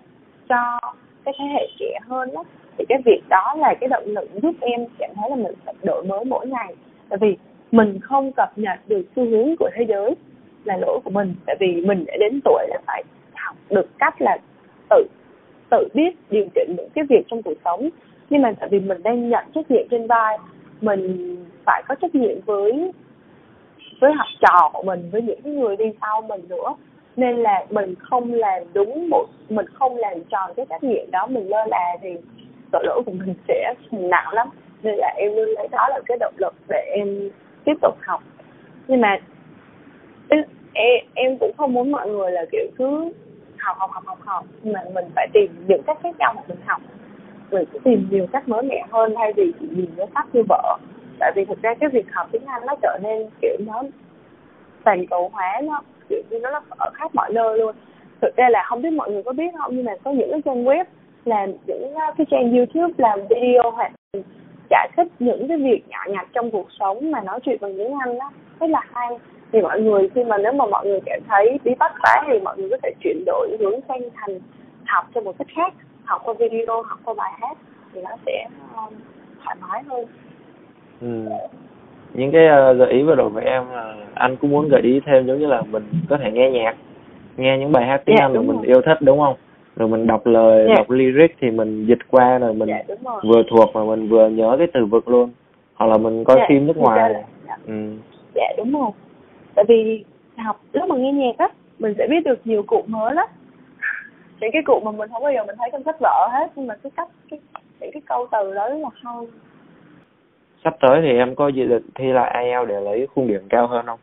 [0.50, 0.80] cho
[1.26, 2.44] cái thế hệ trẻ hơn đó
[2.78, 5.74] thì cái việc đó là cái động lực giúp em cảm thấy là mình phải
[5.84, 6.76] đổi mới mỗi ngày.
[7.10, 7.38] Tại vì
[7.72, 10.16] mình không cập nhật được xu hướng của thế giới
[10.64, 11.36] là lỗi của mình.
[11.46, 14.38] Tại vì mình đã đến tuổi là phải học được cách là
[14.94, 15.08] tự
[15.70, 17.90] tự biết điều chỉnh những cái việc trong cuộc sống.
[18.30, 20.38] Nhưng mà tại vì mình đang nhận trách nhiệm trên vai,
[20.82, 22.92] mình phải có trách nhiệm với
[24.02, 26.76] với học trò của mình, với những cái người đi sau mình nữa.
[27.16, 31.28] Nên là mình không làm đúng một, mình không làm tròn cái trách nhiệm đó,
[31.28, 32.10] mình lơ là thì
[32.72, 34.48] tội lỗi của mình sẽ nặng lắm.
[34.84, 37.30] Nên là em luôn lấy đó là cái động lực để em
[37.66, 38.24] tiếp tục học.
[38.88, 39.18] Nhưng mà,
[40.30, 40.44] em
[41.14, 43.12] em cũng không muốn mọi người là kiểu cứ
[43.64, 44.46] học học học học học.
[44.64, 46.82] Nhưng mà mình phải tìm những cách khác nhau mà mình học.
[47.52, 50.44] Mình sẽ tìm nhiều cách mới mẻ hơn thay vì chỉ nhìn cái sách như
[50.50, 50.78] vợ.
[51.20, 53.84] Tại vì thực ra cái việc học tiếng anh nó trở nên, kiểu, nó
[54.84, 57.76] toàn cầu hóa, nó, kiểu như, nó ở khắp mọi nơi luôn.
[58.22, 60.42] Thực ra là không biết mọi người có biết không, nhưng mà có những cái
[60.46, 60.86] trang web
[61.26, 63.92] làm những cái trang youtube làm video hoặc
[64.70, 67.94] giải thích những cái việc nhỏ nhặt trong cuộc sống mà nói chuyện bằng tiếng
[68.00, 69.10] anh đó rất là hay
[69.54, 72.40] thì mọi người khi mà nếu mà mọi người cảm thấy bí bắt quá thì
[72.40, 74.40] mọi người có thể chuyển đổi hướng sang thành
[74.86, 77.58] học theo một cách khác học qua video học qua bài hát
[77.94, 78.94] thì nó sẽ um,
[79.44, 80.06] thoải mái hơn
[81.02, 81.36] ừ.
[82.14, 85.02] những cái uh, gợi ý vừa rồi với em là anh cũng muốn gợi ý
[85.06, 86.76] thêm giống như là mình có thể nghe nhạc
[87.38, 89.36] nghe những bài hát tiếng yeah, dạ, Anh mà mình yêu thích đúng không
[89.76, 90.70] rồi mình đọc lời yeah.
[90.70, 90.76] Dạ.
[90.76, 94.30] đọc lyric thì mình dịch qua rồi mình yeah, dạ, vừa thuộc mà mình vừa
[94.30, 95.30] nhớ cái từ vựng luôn
[95.76, 97.14] hoặc là mình coi yeah, phim nước ngoài
[97.48, 97.58] dạ.
[97.68, 97.74] ừ.
[98.36, 98.92] dạ đúng rồi
[99.56, 100.06] tại vì
[100.38, 101.48] học lúc mà nghe nhạc á
[101.80, 103.28] mình sẽ biết được nhiều cụ mới lắm.
[104.40, 106.68] Những cái cụ mà mình không bao giờ mình thấy trong sách vở hết nhưng
[106.68, 107.40] mà cái cách cái
[107.80, 109.16] những cái câu từ đó rất là hay.
[110.64, 113.68] Sắp tới thì em có dự định thi lại IELTS để lấy khung điểm cao
[113.68, 114.00] hơn không?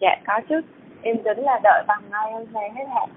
[0.00, 0.60] Dạ có chứ.
[1.02, 3.08] Em tính là đợi bằng IELTS này hết hạn.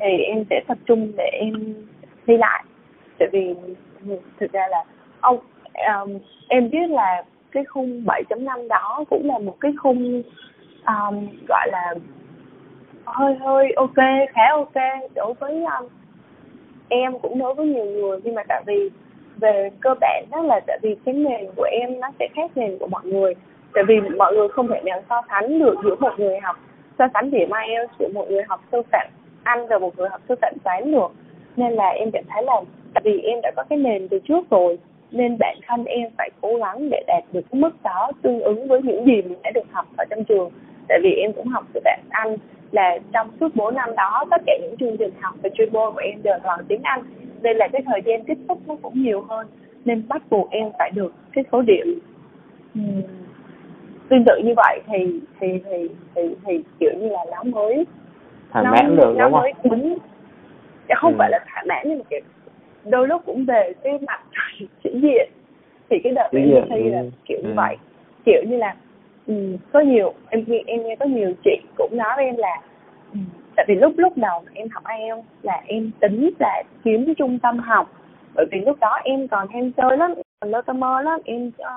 [0.00, 1.74] Thì em sẽ tập trung để em
[2.26, 2.64] thi lại.
[3.18, 3.54] Tại vì
[4.40, 4.84] thực ra là
[5.20, 5.38] ông
[5.74, 6.18] um,
[6.48, 10.22] em biết là cái khung 7.5 đó cũng là một cái khung
[10.86, 11.94] um, gọi là
[13.04, 13.96] hơi hơi ok
[14.34, 14.74] khá ok
[15.14, 15.88] đối với um,
[16.88, 18.20] em cũng đối với nhiều người.
[18.24, 18.90] Nhưng mà tại vì
[19.36, 22.78] về cơ bản đó là tại vì cái nền của em nó sẽ khác nền
[22.78, 23.34] của mọi người.
[23.74, 26.56] Tại vì mọi người không thể nào so sánh được giữa một người học
[26.98, 29.06] so sánh điểm IELTS giữa một người học sư phạm
[29.42, 31.08] Anh và một người học sư phạm toán được.
[31.56, 32.60] Nên là em cảm thấy là
[32.94, 34.78] tại vì em đã có cái nền từ trước rồi
[35.10, 38.68] nên bản thân em phải cố gắng để đạt được cái mức đó tương ứng
[38.68, 40.50] với những gì mình đã được học ở trong trường.
[40.88, 42.36] Tại vì em cũng học sư phạm Anh
[42.72, 45.94] là trong suốt 4 năm đó tất cả những chương trình học về chuyên môn
[45.94, 47.02] của em đều toàn tiếng Anh.
[47.42, 49.46] Nên là cái thời gian tiếp xúc nó cũng nhiều hơn.
[49.84, 51.98] Nên bắt buộc em phải được cái số điểm.
[52.74, 53.02] Um,
[54.08, 57.86] tương tự như vậy thì thì thì thì, thì kiểu như là nó mới
[58.52, 59.98] thỏa mãn được nó đúng mới không đúng
[60.94, 61.16] không Ừ.
[61.18, 62.20] phải là thỏa mãn nhưng mà kiểu
[62.90, 64.20] đôi lúc cũng về cái mặt
[64.84, 65.30] chữ diện.
[65.90, 67.10] Thì cái đợt em diện, thi là ừ.
[67.24, 67.54] kiểu như Ừ.
[67.56, 67.76] vậy.
[68.24, 68.74] Kiểu như là
[69.26, 72.60] um, có nhiều em nghe em nghe có nhiều chị cũng nói với em là
[73.12, 73.24] um,
[73.56, 77.38] tại vì lúc lúc đầu em học IELTS là em tính là kiếm cái trung
[77.38, 77.90] tâm học.
[78.34, 81.74] Bởi vì lúc đó em còn ham chơi lắm còn lơ mơ lắm em ờ,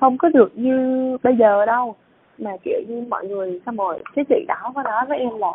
[0.00, 1.94] không có được như bây giờ đâu.
[2.38, 5.52] Mà kiểu như mọi người xong rồi cái chị đó có nói với em là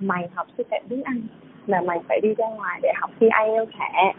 [0.00, 1.22] mày học sư phạm tiếng Anh
[1.66, 4.12] là mày phải đi ra ngoài để học thi IELTS hả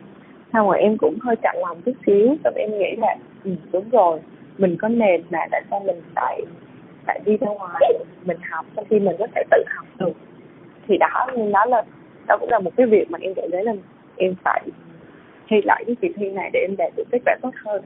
[0.55, 3.89] xong rồi em cũng hơi chạnh lòng chút xíu xong em nghĩ là ừ, đúng
[3.89, 4.19] rồi
[4.57, 6.41] mình có nền mà tại sao mình phải
[7.05, 7.93] phải đi ra ngoài
[8.25, 10.13] mình học trong khi mình có thể tự học được.
[10.87, 11.83] Thì đó đó là
[12.27, 13.73] đó cũng là một cái việc mà em cảm thấy là
[14.17, 14.61] em phải
[15.47, 17.81] thi lại cái kỳ thi này để em đạt được kết quả tốt hơn.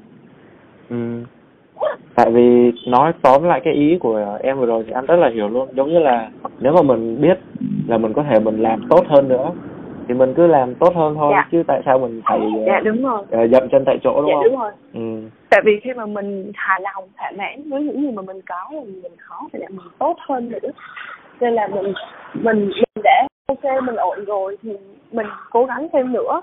[0.89, 1.23] Ừ.
[2.15, 5.29] tại vì nói tóm lại cái ý của em vừa rồi thì anh rất là
[5.29, 5.69] hiểu luôn.
[5.73, 7.39] Giống như là nếu mà mình biết
[7.87, 9.51] là mình có thể mình làm tốt hơn nữa
[10.09, 11.47] thì mình cứ làm tốt hơn thôi Dạ.
[11.51, 13.23] chứ tại sao mình phải ờ, dạ đúng rồi.
[13.31, 14.43] ờ, dậm chân tại chỗ đúng dạ không?
[14.43, 14.71] đúng rồi.
[14.93, 15.29] Ừ.
[15.49, 18.65] tại vì khi mà mình hài lòng thỏa mãn với những gì mà mình có
[18.71, 20.69] thì mình khó để làm mình tốt hơn nữa.
[21.39, 21.93] Nên là mình
[22.33, 24.71] mình mình đã ok mình ổn rồi thì
[25.11, 26.41] mình cố gắng thêm nữa.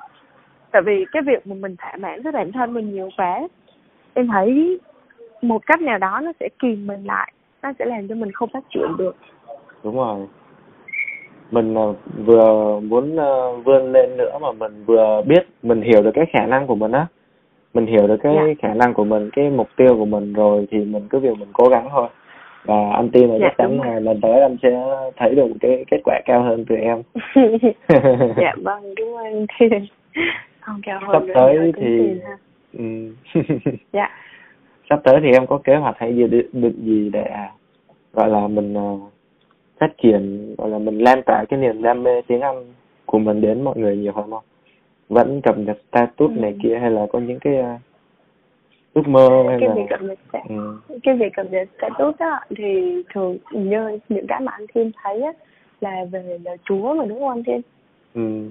[0.73, 3.49] Tại vì cái việc mà mình thỏa mãn với bản thân mình nhiều quá
[4.15, 4.79] em thấy
[5.43, 8.49] một cách nào đó nó sẽ kìm mình lại nó sẽ làm cho mình không
[8.53, 9.17] phát triển được.
[9.85, 10.27] Đúng rồi
[11.51, 11.95] mình ờ,
[12.27, 16.47] vừa muốn ờ, vươn lên nữa mà mình vừa biết mình hiểu được cái khả
[16.47, 17.07] năng của mình á.
[17.75, 18.45] Mình hiểu được cái Dạ.
[18.63, 21.49] khả năng của mình cái mục tiêu của mình rồi thì mình cứ việc mình
[21.53, 22.09] cố gắng thôi.
[22.65, 24.85] Và anh tin là Dạ, chắc chắn là lần tới anh sẽ
[25.17, 27.03] thấy được cái kết quả cao hơn từ em.
[28.37, 29.17] Dạ vâng đúng
[29.59, 29.87] thiên
[30.61, 32.21] không cao hơn Sắp tới thì-
[32.79, 32.85] ừ.
[33.93, 34.09] dạ.
[34.91, 37.51] Sắp tới thì em có kế hoạch hay dự định gì để à,
[38.13, 38.97] gọi là mình ờ,
[39.79, 42.65] phát triển gọi là mình lan tỏa cái niềm đam mê tiếng Anh
[43.07, 44.45] của mình đến mọi người nhiều hơn không
[45.09, 46.41] vẫn cập nhật status Ừ.
[46.41, 47.77] này kia hay là có những cái ờ,
[48.95, 50.19] ước mơ hay cái là việc cập nhật
[50.49, 50.79] ừ.
[51.03, 55.21] cái việc cập nhật status á thì thường như những cái mà anh Thiên thấy
[55.23, 55.33] á
[55.81, 57.61] là về lời Chúa mà đúng không anh Thiên
[58.15, 58.51] Ừ.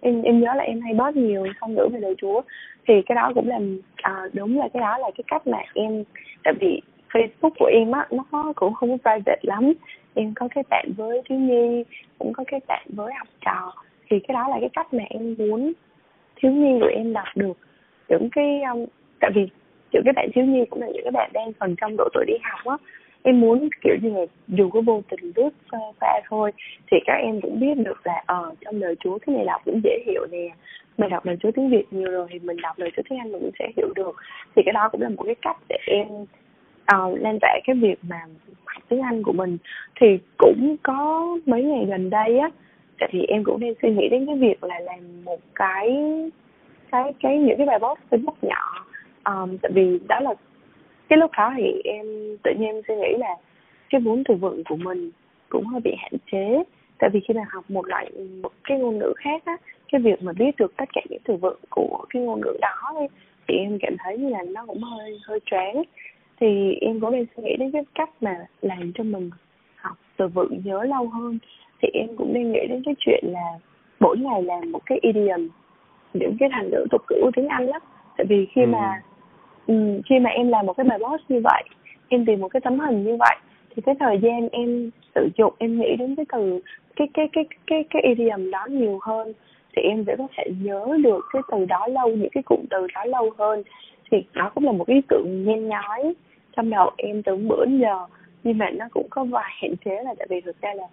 [0.00, 2.42] em em nhớ là em hay post nhiều phong ngữ về lời Chúa
[2.88, 3.60] thì cái đó cũng là
[3.96, 6.04] à, đúng là cái đó là cái cách mà em
[6.44, 6.80] tại vì
[7.14, 9.72] Facebook của em á nó cũng không private lắm.
[10.14, 11.84] Em có cái bạn với thiếu nhi
[12.18, 13.72] cũng có cái bạn với học trò.
[14.10, 15.72] Thì cái đó là cái cách mà em muốn
[16.36, 17.56] thiếu nhi của em đọc được.
[18.08, 18.84] Những cái um,
[19.20, 19.48] tại vì
[19.92, 22.24] những cái bạn thiếu nhi cũng là những cái bạn đang còn trong độ tuổi
[22.26, 22.76] đi học á.
[23.22, 26.52] Em muốn kiểu như là dù có vô tình lướt qua qua thôi
[26.90, 29.80] thì các em cũng biết được là ờ trong lời Chúa cái này đọc cũng
[29.84, 30.48] dễ hiểu nè.
[30.98, 33.32] Mình đọc lời Chúa tiếng Việt nhiều rồi thì mình đọc lời Chúa tiếng Anh
[33.32, 34.16] mình cũng sẽ hiểu được.
[34.56, 36.06] Thì cái đó cũng là một cái cách để em
[36.96, 38.20] uh, lan tỏa cái việc mà
[38.64, 39.58] học tiếng Anh của mình
[40.00, 42.50] thì cũng có mấy ngày gần đây á
[42.98, 46.04] tại vì em cũng đang suy nghĩ đến cái việc là làm một cái
[46.90, 48.86] cái cái những cái bài post Facebook nhỏ.
[49.24, 50.34] Um, tại vì đó là
[51.08, 52.06] cái lúc đó thì em
[52.42, 53.34] tự nhiên em suy nghĩ là
[53.90, 55.10] cái vốn từ vựng của mình
[55.48, 56.62] cũng hơi bị hạn chế.
[56.98, 58.10] Tại vì khi mà học một loại
[58.42, 59.56] một cái ngôn ngữ khác á
[59.92, 62.92] cái việc mà biết được tất cả những từ vựng của cái ngôn ngữ đó
[62.94, 63.08] ấy,
[63.48, 65.82] thì em cảm thấy như là nó cũng hơi hơi choáng
[66.40, 69.30] thì em cũng đang suy nghĩ đến cái cách mà làm cho mình
[69.76, 71.38] học từ vựng nhớ lâu hơn.
[71.82, 73.58] Thì em cũng đang nghĩ đến cái chuyện là
[74.00, 75.48] mỗi ngày làm một cái idiom
[76.14, 77.78] những cái thành ngữ tục ngữ tiếng Anh đó
[78.16, 78.66] tại vì khi Ừ.
[78.66, 79.02] mà
[79.66, 81.62] ừ, khi mà em làm một cái bài post như vậy
[82.08, 83.36] em tìm một cái tấm hình như vậy
[83.76, 86.60] thì cái thời gian em sử dụng em nghĩ đến cái từ
[86.96, 89.32] cái cái cái cái cái idiom đó nhiều hơn.
[89.76, 92.86] Thì em sẽ có thể nhớ được cái từ đó lâu những cái cụm từ
[92.94, 93.62] đó lâu hơn.
[94.10, 96.14] Thì đó cũng là một ý tưởng nhen nhói
[96.56, 98.06] trong đầu em từ bữa đến giờ
[98.44, 100.86] nhưng mà nó cũng có vài hạn chế là tại vì thực ra là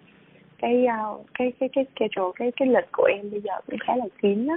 [0.58, 3.96] cái uh, cái cái cái schedule cái cái lịch của em bây giờ cũng khá
[3.96, 4.56] là kín á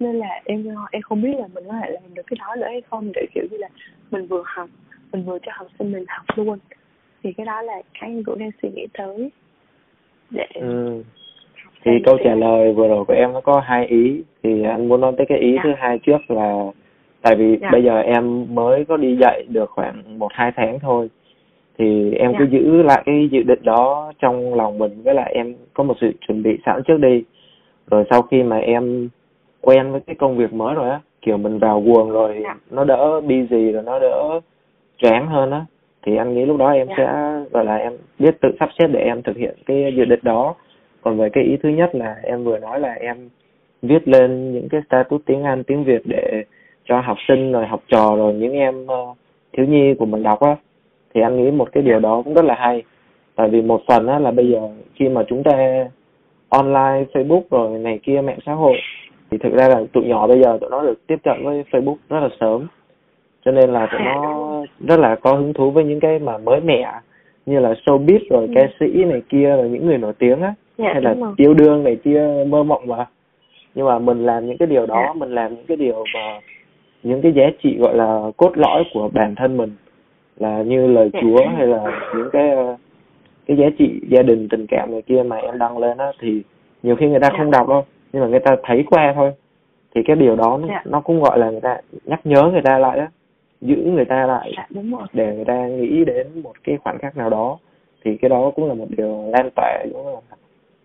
[0.00, 2.66] nên là em em không biết là mình có thể làm được cái đó nữa
[2.70, 3.68] hay không để kiểu như là
[4.10, 4.68] mình vừa học
[5.12, 6.58] mình vừa cho học sinh mình học luôn
[7.22, 9.30] thì cái đó là cái em cũng đang suy nghĩ tới
[10.30, 11.02] để Ừ.
[11.84, 15.00] thì câu trả lời vừa rồi của em nó có hai ý thì anh muốn
[15.00, 15.60] nói tới cái ý Dạ.
[15.64, 16.54] thứ hai trước là
[17.22, 17.68] tại vì Dạ.
[17.72, 21.08] bây giờ em mới có đi dạy được khoảng một hai tháng thôi
[21.78, 22.58] thì em cứ Dạ.
[22.58, 26.12] giữ lại cái dự định đó trong lòng mình với lại em có một sự
[26.26, 27.24] chuẩn bị sẵn trước đi
[27.90, 29.08] rồi sau khi mà em
[29.60, 32.56] quen với cái công việc mới rồi á kiểu mình vào guồng rồi Dạ.
[32.70, 34.40] nó đỡ busy rồi nó đỡ
[34.98, 35.64] choáng hơn á
[36.06, 36.94] thì anh nghĩ lúc đó em Dạ.
[36.96, 37.06] sẽ
[37.50, 40.54] gọi là em biết tự sắp xếp để em thực hiện cái dự định đó
[41.00, 43.16] còn về cái ý thứ nhất là em vừa nói là em
[43.82, 46.44] viết lên những cái status tiếng Anh tiếng Việt để
[46.84, 48.96] cho học sinh rồi học trò rồi những em ờ,
[49.52, 50.56] thiếu nhi của mình đọc á
[51.14, 52.82] thì anh nghĩ một cái điều đó cũng rất là hay
[53.36, 54.60] tại vì một phần á là bây giờ
[54.94, 55.52] khi mà chúng ta
[56.48, 58.76] online Facebook rồi này kia mạng xã hội
[59.30, 61.96] thì thực ra là tụi nhỏ bây giờ tụi nó được tiếp cận với Facebook
[62.08, 62.66] rất là sớm
[63.44, 64.46] cho nên là tụi nó
[64.88, 66.92] rất là có hứng thú với những cái mà mới mẻ
[67.46, 68.52] như là showbiz rồi Ừ.
[68.54, 71.84] ca sĩ này kia rồi những người nổi tiếng á dạ hay là yêu đương
[71.84, 73.06] này kia mơ mộng mà
[73.74, 75.12] nhưng mà mình làm những cái điều đó Dạ.
[75.14, 76.40] mình làm những cái điều mà
[77.02, 79.70] những cái giá trị gọi là cốt lõi của bản thân mình
[80.36, 81.20] là như lời Dạ.
[81.22, 82.76] Chúa hay là những cái ờ,
[83.46, 86.42] cái giá trị gia đình tình cảm này kia mà em đăng lên á thì
[86.82, 87.38] nhiều khi người ta Dạ.
[87.38, 89.32] không đọc đâu nhưng mà người ta thấy qua thôi
[89.94, 90.82] thì cái điều đó nó, Dạ.
[90.86, 93.08] nó cũng gọi là người ta nhắc nhớ người ta lại á
[93.60, 94.52] giữ người ta lại
[95.12, 97.58] để người ta nghĩ đến một cái khoảnh khắc nào đó
[98.04, 100.20] thì cái đó cũng là một điều lan tỏa cũng là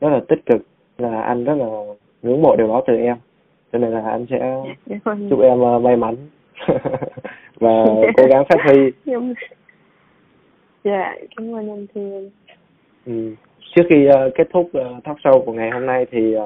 [0.01, 0.61] rất là tích cực
[0.97, 1.65] là anh rất là
[2.24, 3.18] ngưỡng mộ điều đó từ em
[3.72, 6.15] cho nên là anh sẽ dạ đúng rồi chúc em ờ, may mắn.
[7.59, 7.86] Và
[8.18, 8.91] cố gắng phát huy.
[10.84, 11.15] Dạ.
[11.36, 12.30] Cảm ơn anh Thiên.
[13.05, 13.36] Ừ.
[13.76, 16.45] trước khi ờ, kết thúc uh, talk show của ngày hôm nay thì ờ,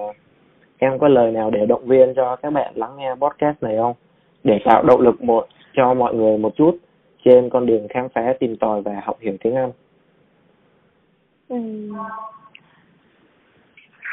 [0.77, 3.93] em có lời nào để động viên cho các bạn lắng nghe podcast này không?
[4.43, 6.77] Để tạo động lực một cho mọi người một chút
[7.25, 9.71] trên con đường khám phá tìm tòi và học hiểu tiếng Anh.
[11.49, 11.93] Ừm.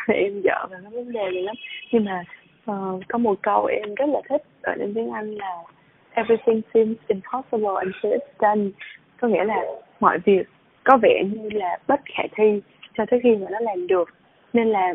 [0.08, 1.56] em dở vào cái vấn đề này lắm.
[1.92, 2.24] Nhưng mà
[2.68, 5.56] Ờ, có một câu em rất là thích ở trên tiếng Anh là,
[6.10, 8.70] everything seems impossible until it's done.
[9.20, 9.64] Có nghĩa là
[10.00, 10.46] mọi việc
[10.84, 12.60] có vẻ như là bất khả thi
[12.98, 14.08] cho tới khi mà nó làm được.
[14.52, 14.94] Nên là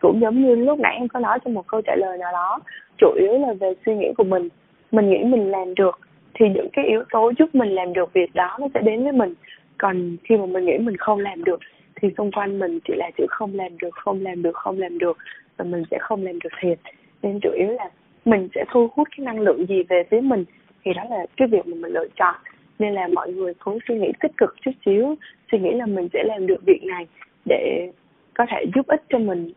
[0.00, 2.58] cũng giống như lúc nãy em có nói trong một câu trả lời nào đó,
[2.98, 4.48] chủ yếu là về suy nghĩ của mình.
[4.92, 6.00] Mình nghĩ mình làm được
[6.34, 9.12] thì những cái yếu tố giúp mình làm được việc đó nó sẽ đến với
[9.12, 9.34] mình.
[9.78, 11.60] Còn khi mà mình nghĩ mình không làm được
[12.00, 14.98] thì xung quanh mình chỉ là chữ không làm được, không làm được, không làm
[14.98, 15.18] được
[15.56, 16.78] và mình sẽ không làm được thiệt
[17.22, 17.90] nên chủ yếu là
[18.24, 20.44] mình sẽ thu hút cái năng lượng gì về phía mình
[20.84, 22.34] thì đó là cái việc mà mình lựa chọn.
[22.78, 25.14] Nên là mọi người cũng suy nghĩ tích cực chút xíu
[25.52, 27.06] suy nghĩ là mình sẽ làm được việc này
[27.44, 27.92] để
[28.34, 29.52] có thể giúp ích cho mình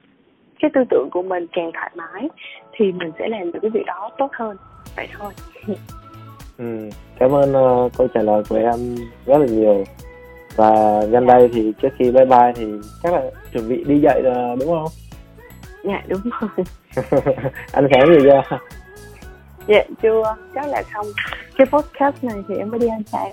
[0.60, 2.30] cái tư tưởng của mình càng thoải mái
[2.72, 4.58] thì mình sẽ làm được cái việc đó tốt hơn.
[4.96, 5.32] Vậy thôi.
[6.60, 6.90] Ừ,
[7.20, 8.96] cảm ơn ờ, câu trả lời của em
[9.26, 9.84] rất là nhiều.
[10.56, 12.66] Và nhân đây thì trước khi bye bye thì
[13.04, 14.88] chắc là chuẩn bị đi dạy rồi đúng không?
[15.84, 16.66] dạ đúng rồi
[17.72, 18.58] Ăn sáng gì chưa?
[19.68, 20.36] dạ chưa.
[20.56, 21.06] Chắc là không.
[21.58, 23.32] Cái podcast này thì em mới đi ăn sáng.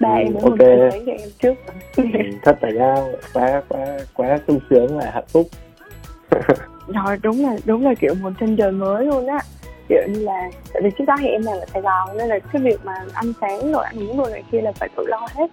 [0.00, 0.58] Ba Ừ, em ok.
[1.06, 1.54] cho em trước
[1.96, 2.04] ừ,
[2.42, 2.94] thật là ra
[3.34, 5.46] quá quá quá sung sướng và hạnh phúc.
[6.88, 9.38] rồi đúng là đúng là kiểu một chân trời mới luôn á.
[9.88, 12.38] Kiểu như là tại vì trước đó thì em làm ở Sài Gòn nên là
[12.52, 15.26] cái việc mà ăn sáng rồi ăn uống rồi này kia là phải tự lo
[15.34, 15.46] hết.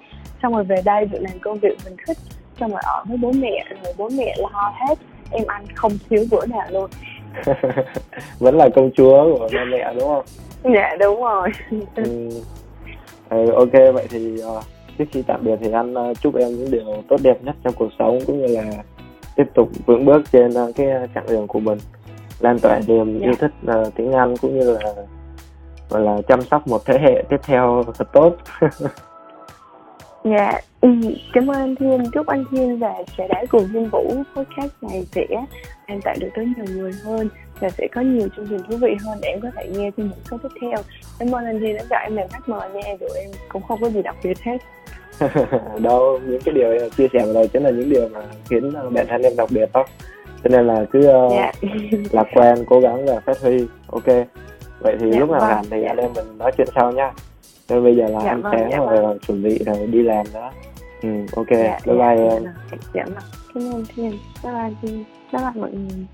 [0.43, 2.17] Xong rồi về đây được làm công việc mình thích.
[2.59, 4.95] Xong rồi ở với bố mẹ rồi bố mẹ lo hết.
[5.31, 6.89] Em ăn không thiếu bữa nào luôn
[8.39, 10.23] Vẫn là công chúa của ba mẹ đúng không?
[10.73, 11.49] dạ đúng rồi
[11.95, 12.29] Ừ.
[13.29, 14.61] Ừ, ok vậy thì ờ,
[14.97, 17.73] trước khi tạm biệt thì anh ờ, chúc em những điều tốt đẹp nhất trong
[17.73, 18.63] cuộc sống cũng như là
[19.35, 21.77] tiếp tục vững bước trên ờ, cái chặng đường của mình
[22.39, 23.25] lan tỏa niềm Dạ.
[23.27, 24.93] yêu thích ờ, tiếng Anh cũng như là
[25.89, 28.35] gọi là chăm sóc một thế hệ tiếp theo thật tốt
[30.23, 30.51] Dạ,
[30.81, 30.89] ừ,
[31.33, 35.05] cảm ơn anh Thiên, chúc anh Thiên và sẽ đã cùng Thiên Vũ podcast này
[35.11, 35.25] sẽ
[35.87, 38.95] lan tỏa được tới nhiều người hơn và sẽ có nhiều chương trình thú vị
[39.05, 40.77] hơn để em có thể nghe trong những số tiếp theo.
[41.19, 43.81] Cảm ơn anh Thiên đã chọn em làm khách mời nha, tụi em cũng không
[43.81, 44.57] có gì đặc biệt hết.
[45.79, 48.19] đâu những cái điều em chia sẻ vừa rồi chính là những điều mà
[48.49, 49.85] khiến ờ, bản thân em đặc biệt đó
[50.43, 51.51] cho nên là cứ ờ, Dạ,
[52.11, 54.05] lạc quan cố gắng và phát huy ok
[54.79, 55.87] vậy thì Dạ, lúc nào vâng, rảnh thì dạ.
[55.87, 57.11] anh em mình nói chuyện sau nhá
[57.69, 59.19] Nên bây giờ là Dạ, ăn vâng, sáng dạ, rồi vâng.
[59.19, 60.49] chuẩn bị rồi đi làm nữa
[61.01, 63.23] ừ ok dạ, bye bye dạ, em dạ, dạ, vâng.
[63.53, 64.11] Cảm ơn Thiên,
[64.43, 65.03] bye bye Thiên,
[65.33, 66.05] bye bye mọi người.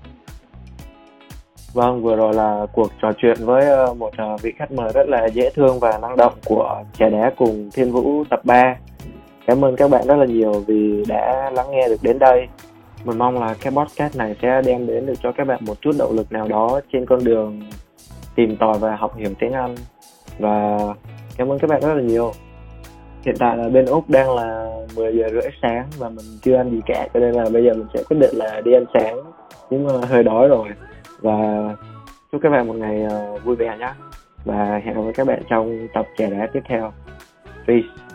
[1.72, 5.08] Vâng, vừa rồi là cuộc trò chuyện với ờ, một ờ, vị khách mời rất
[5.08, 8.76] là dễ thương và năng động của Trẻ Đá cùng Thiên Vũ tập 3.
[9.46, 12.48] Cảm ơn các bạn rất là nhiều vì đã lắng nghe được đến đây.
[13.04, 15.90] Mình mong là cái podcast này sẽ đem đến được cho các bạn một chút
[15.98, 17.62] động lực nào đó trên con đường
[18.34, 19.74] tìm tòi và học hiểu tiếng Anh.
[20.38, 20.78] Và
[21.38, 22.32] cảm ơn các bạn rất là nhiều.
[23.22, 26.70] Hiện tại là bên úc đang là 10 giờ rưỡi sáng và mình chưa ăn
[26.70, 29.18] gì cả, cho nên là bây giờ mình sẽ quyết định là đi ăn sáng.
[29.70, 30.68] Nhưng mà hơi đói rồi.
[31.20, 31.36] Và
[32.32, 33.92] chúc các bạn một ngày ờ, vui vẻ nhé
[34.44, 36.92] và hẹn gặp các bạn trong tập trẻ đá tiếp theo.
[37.66, 38.07] Peace.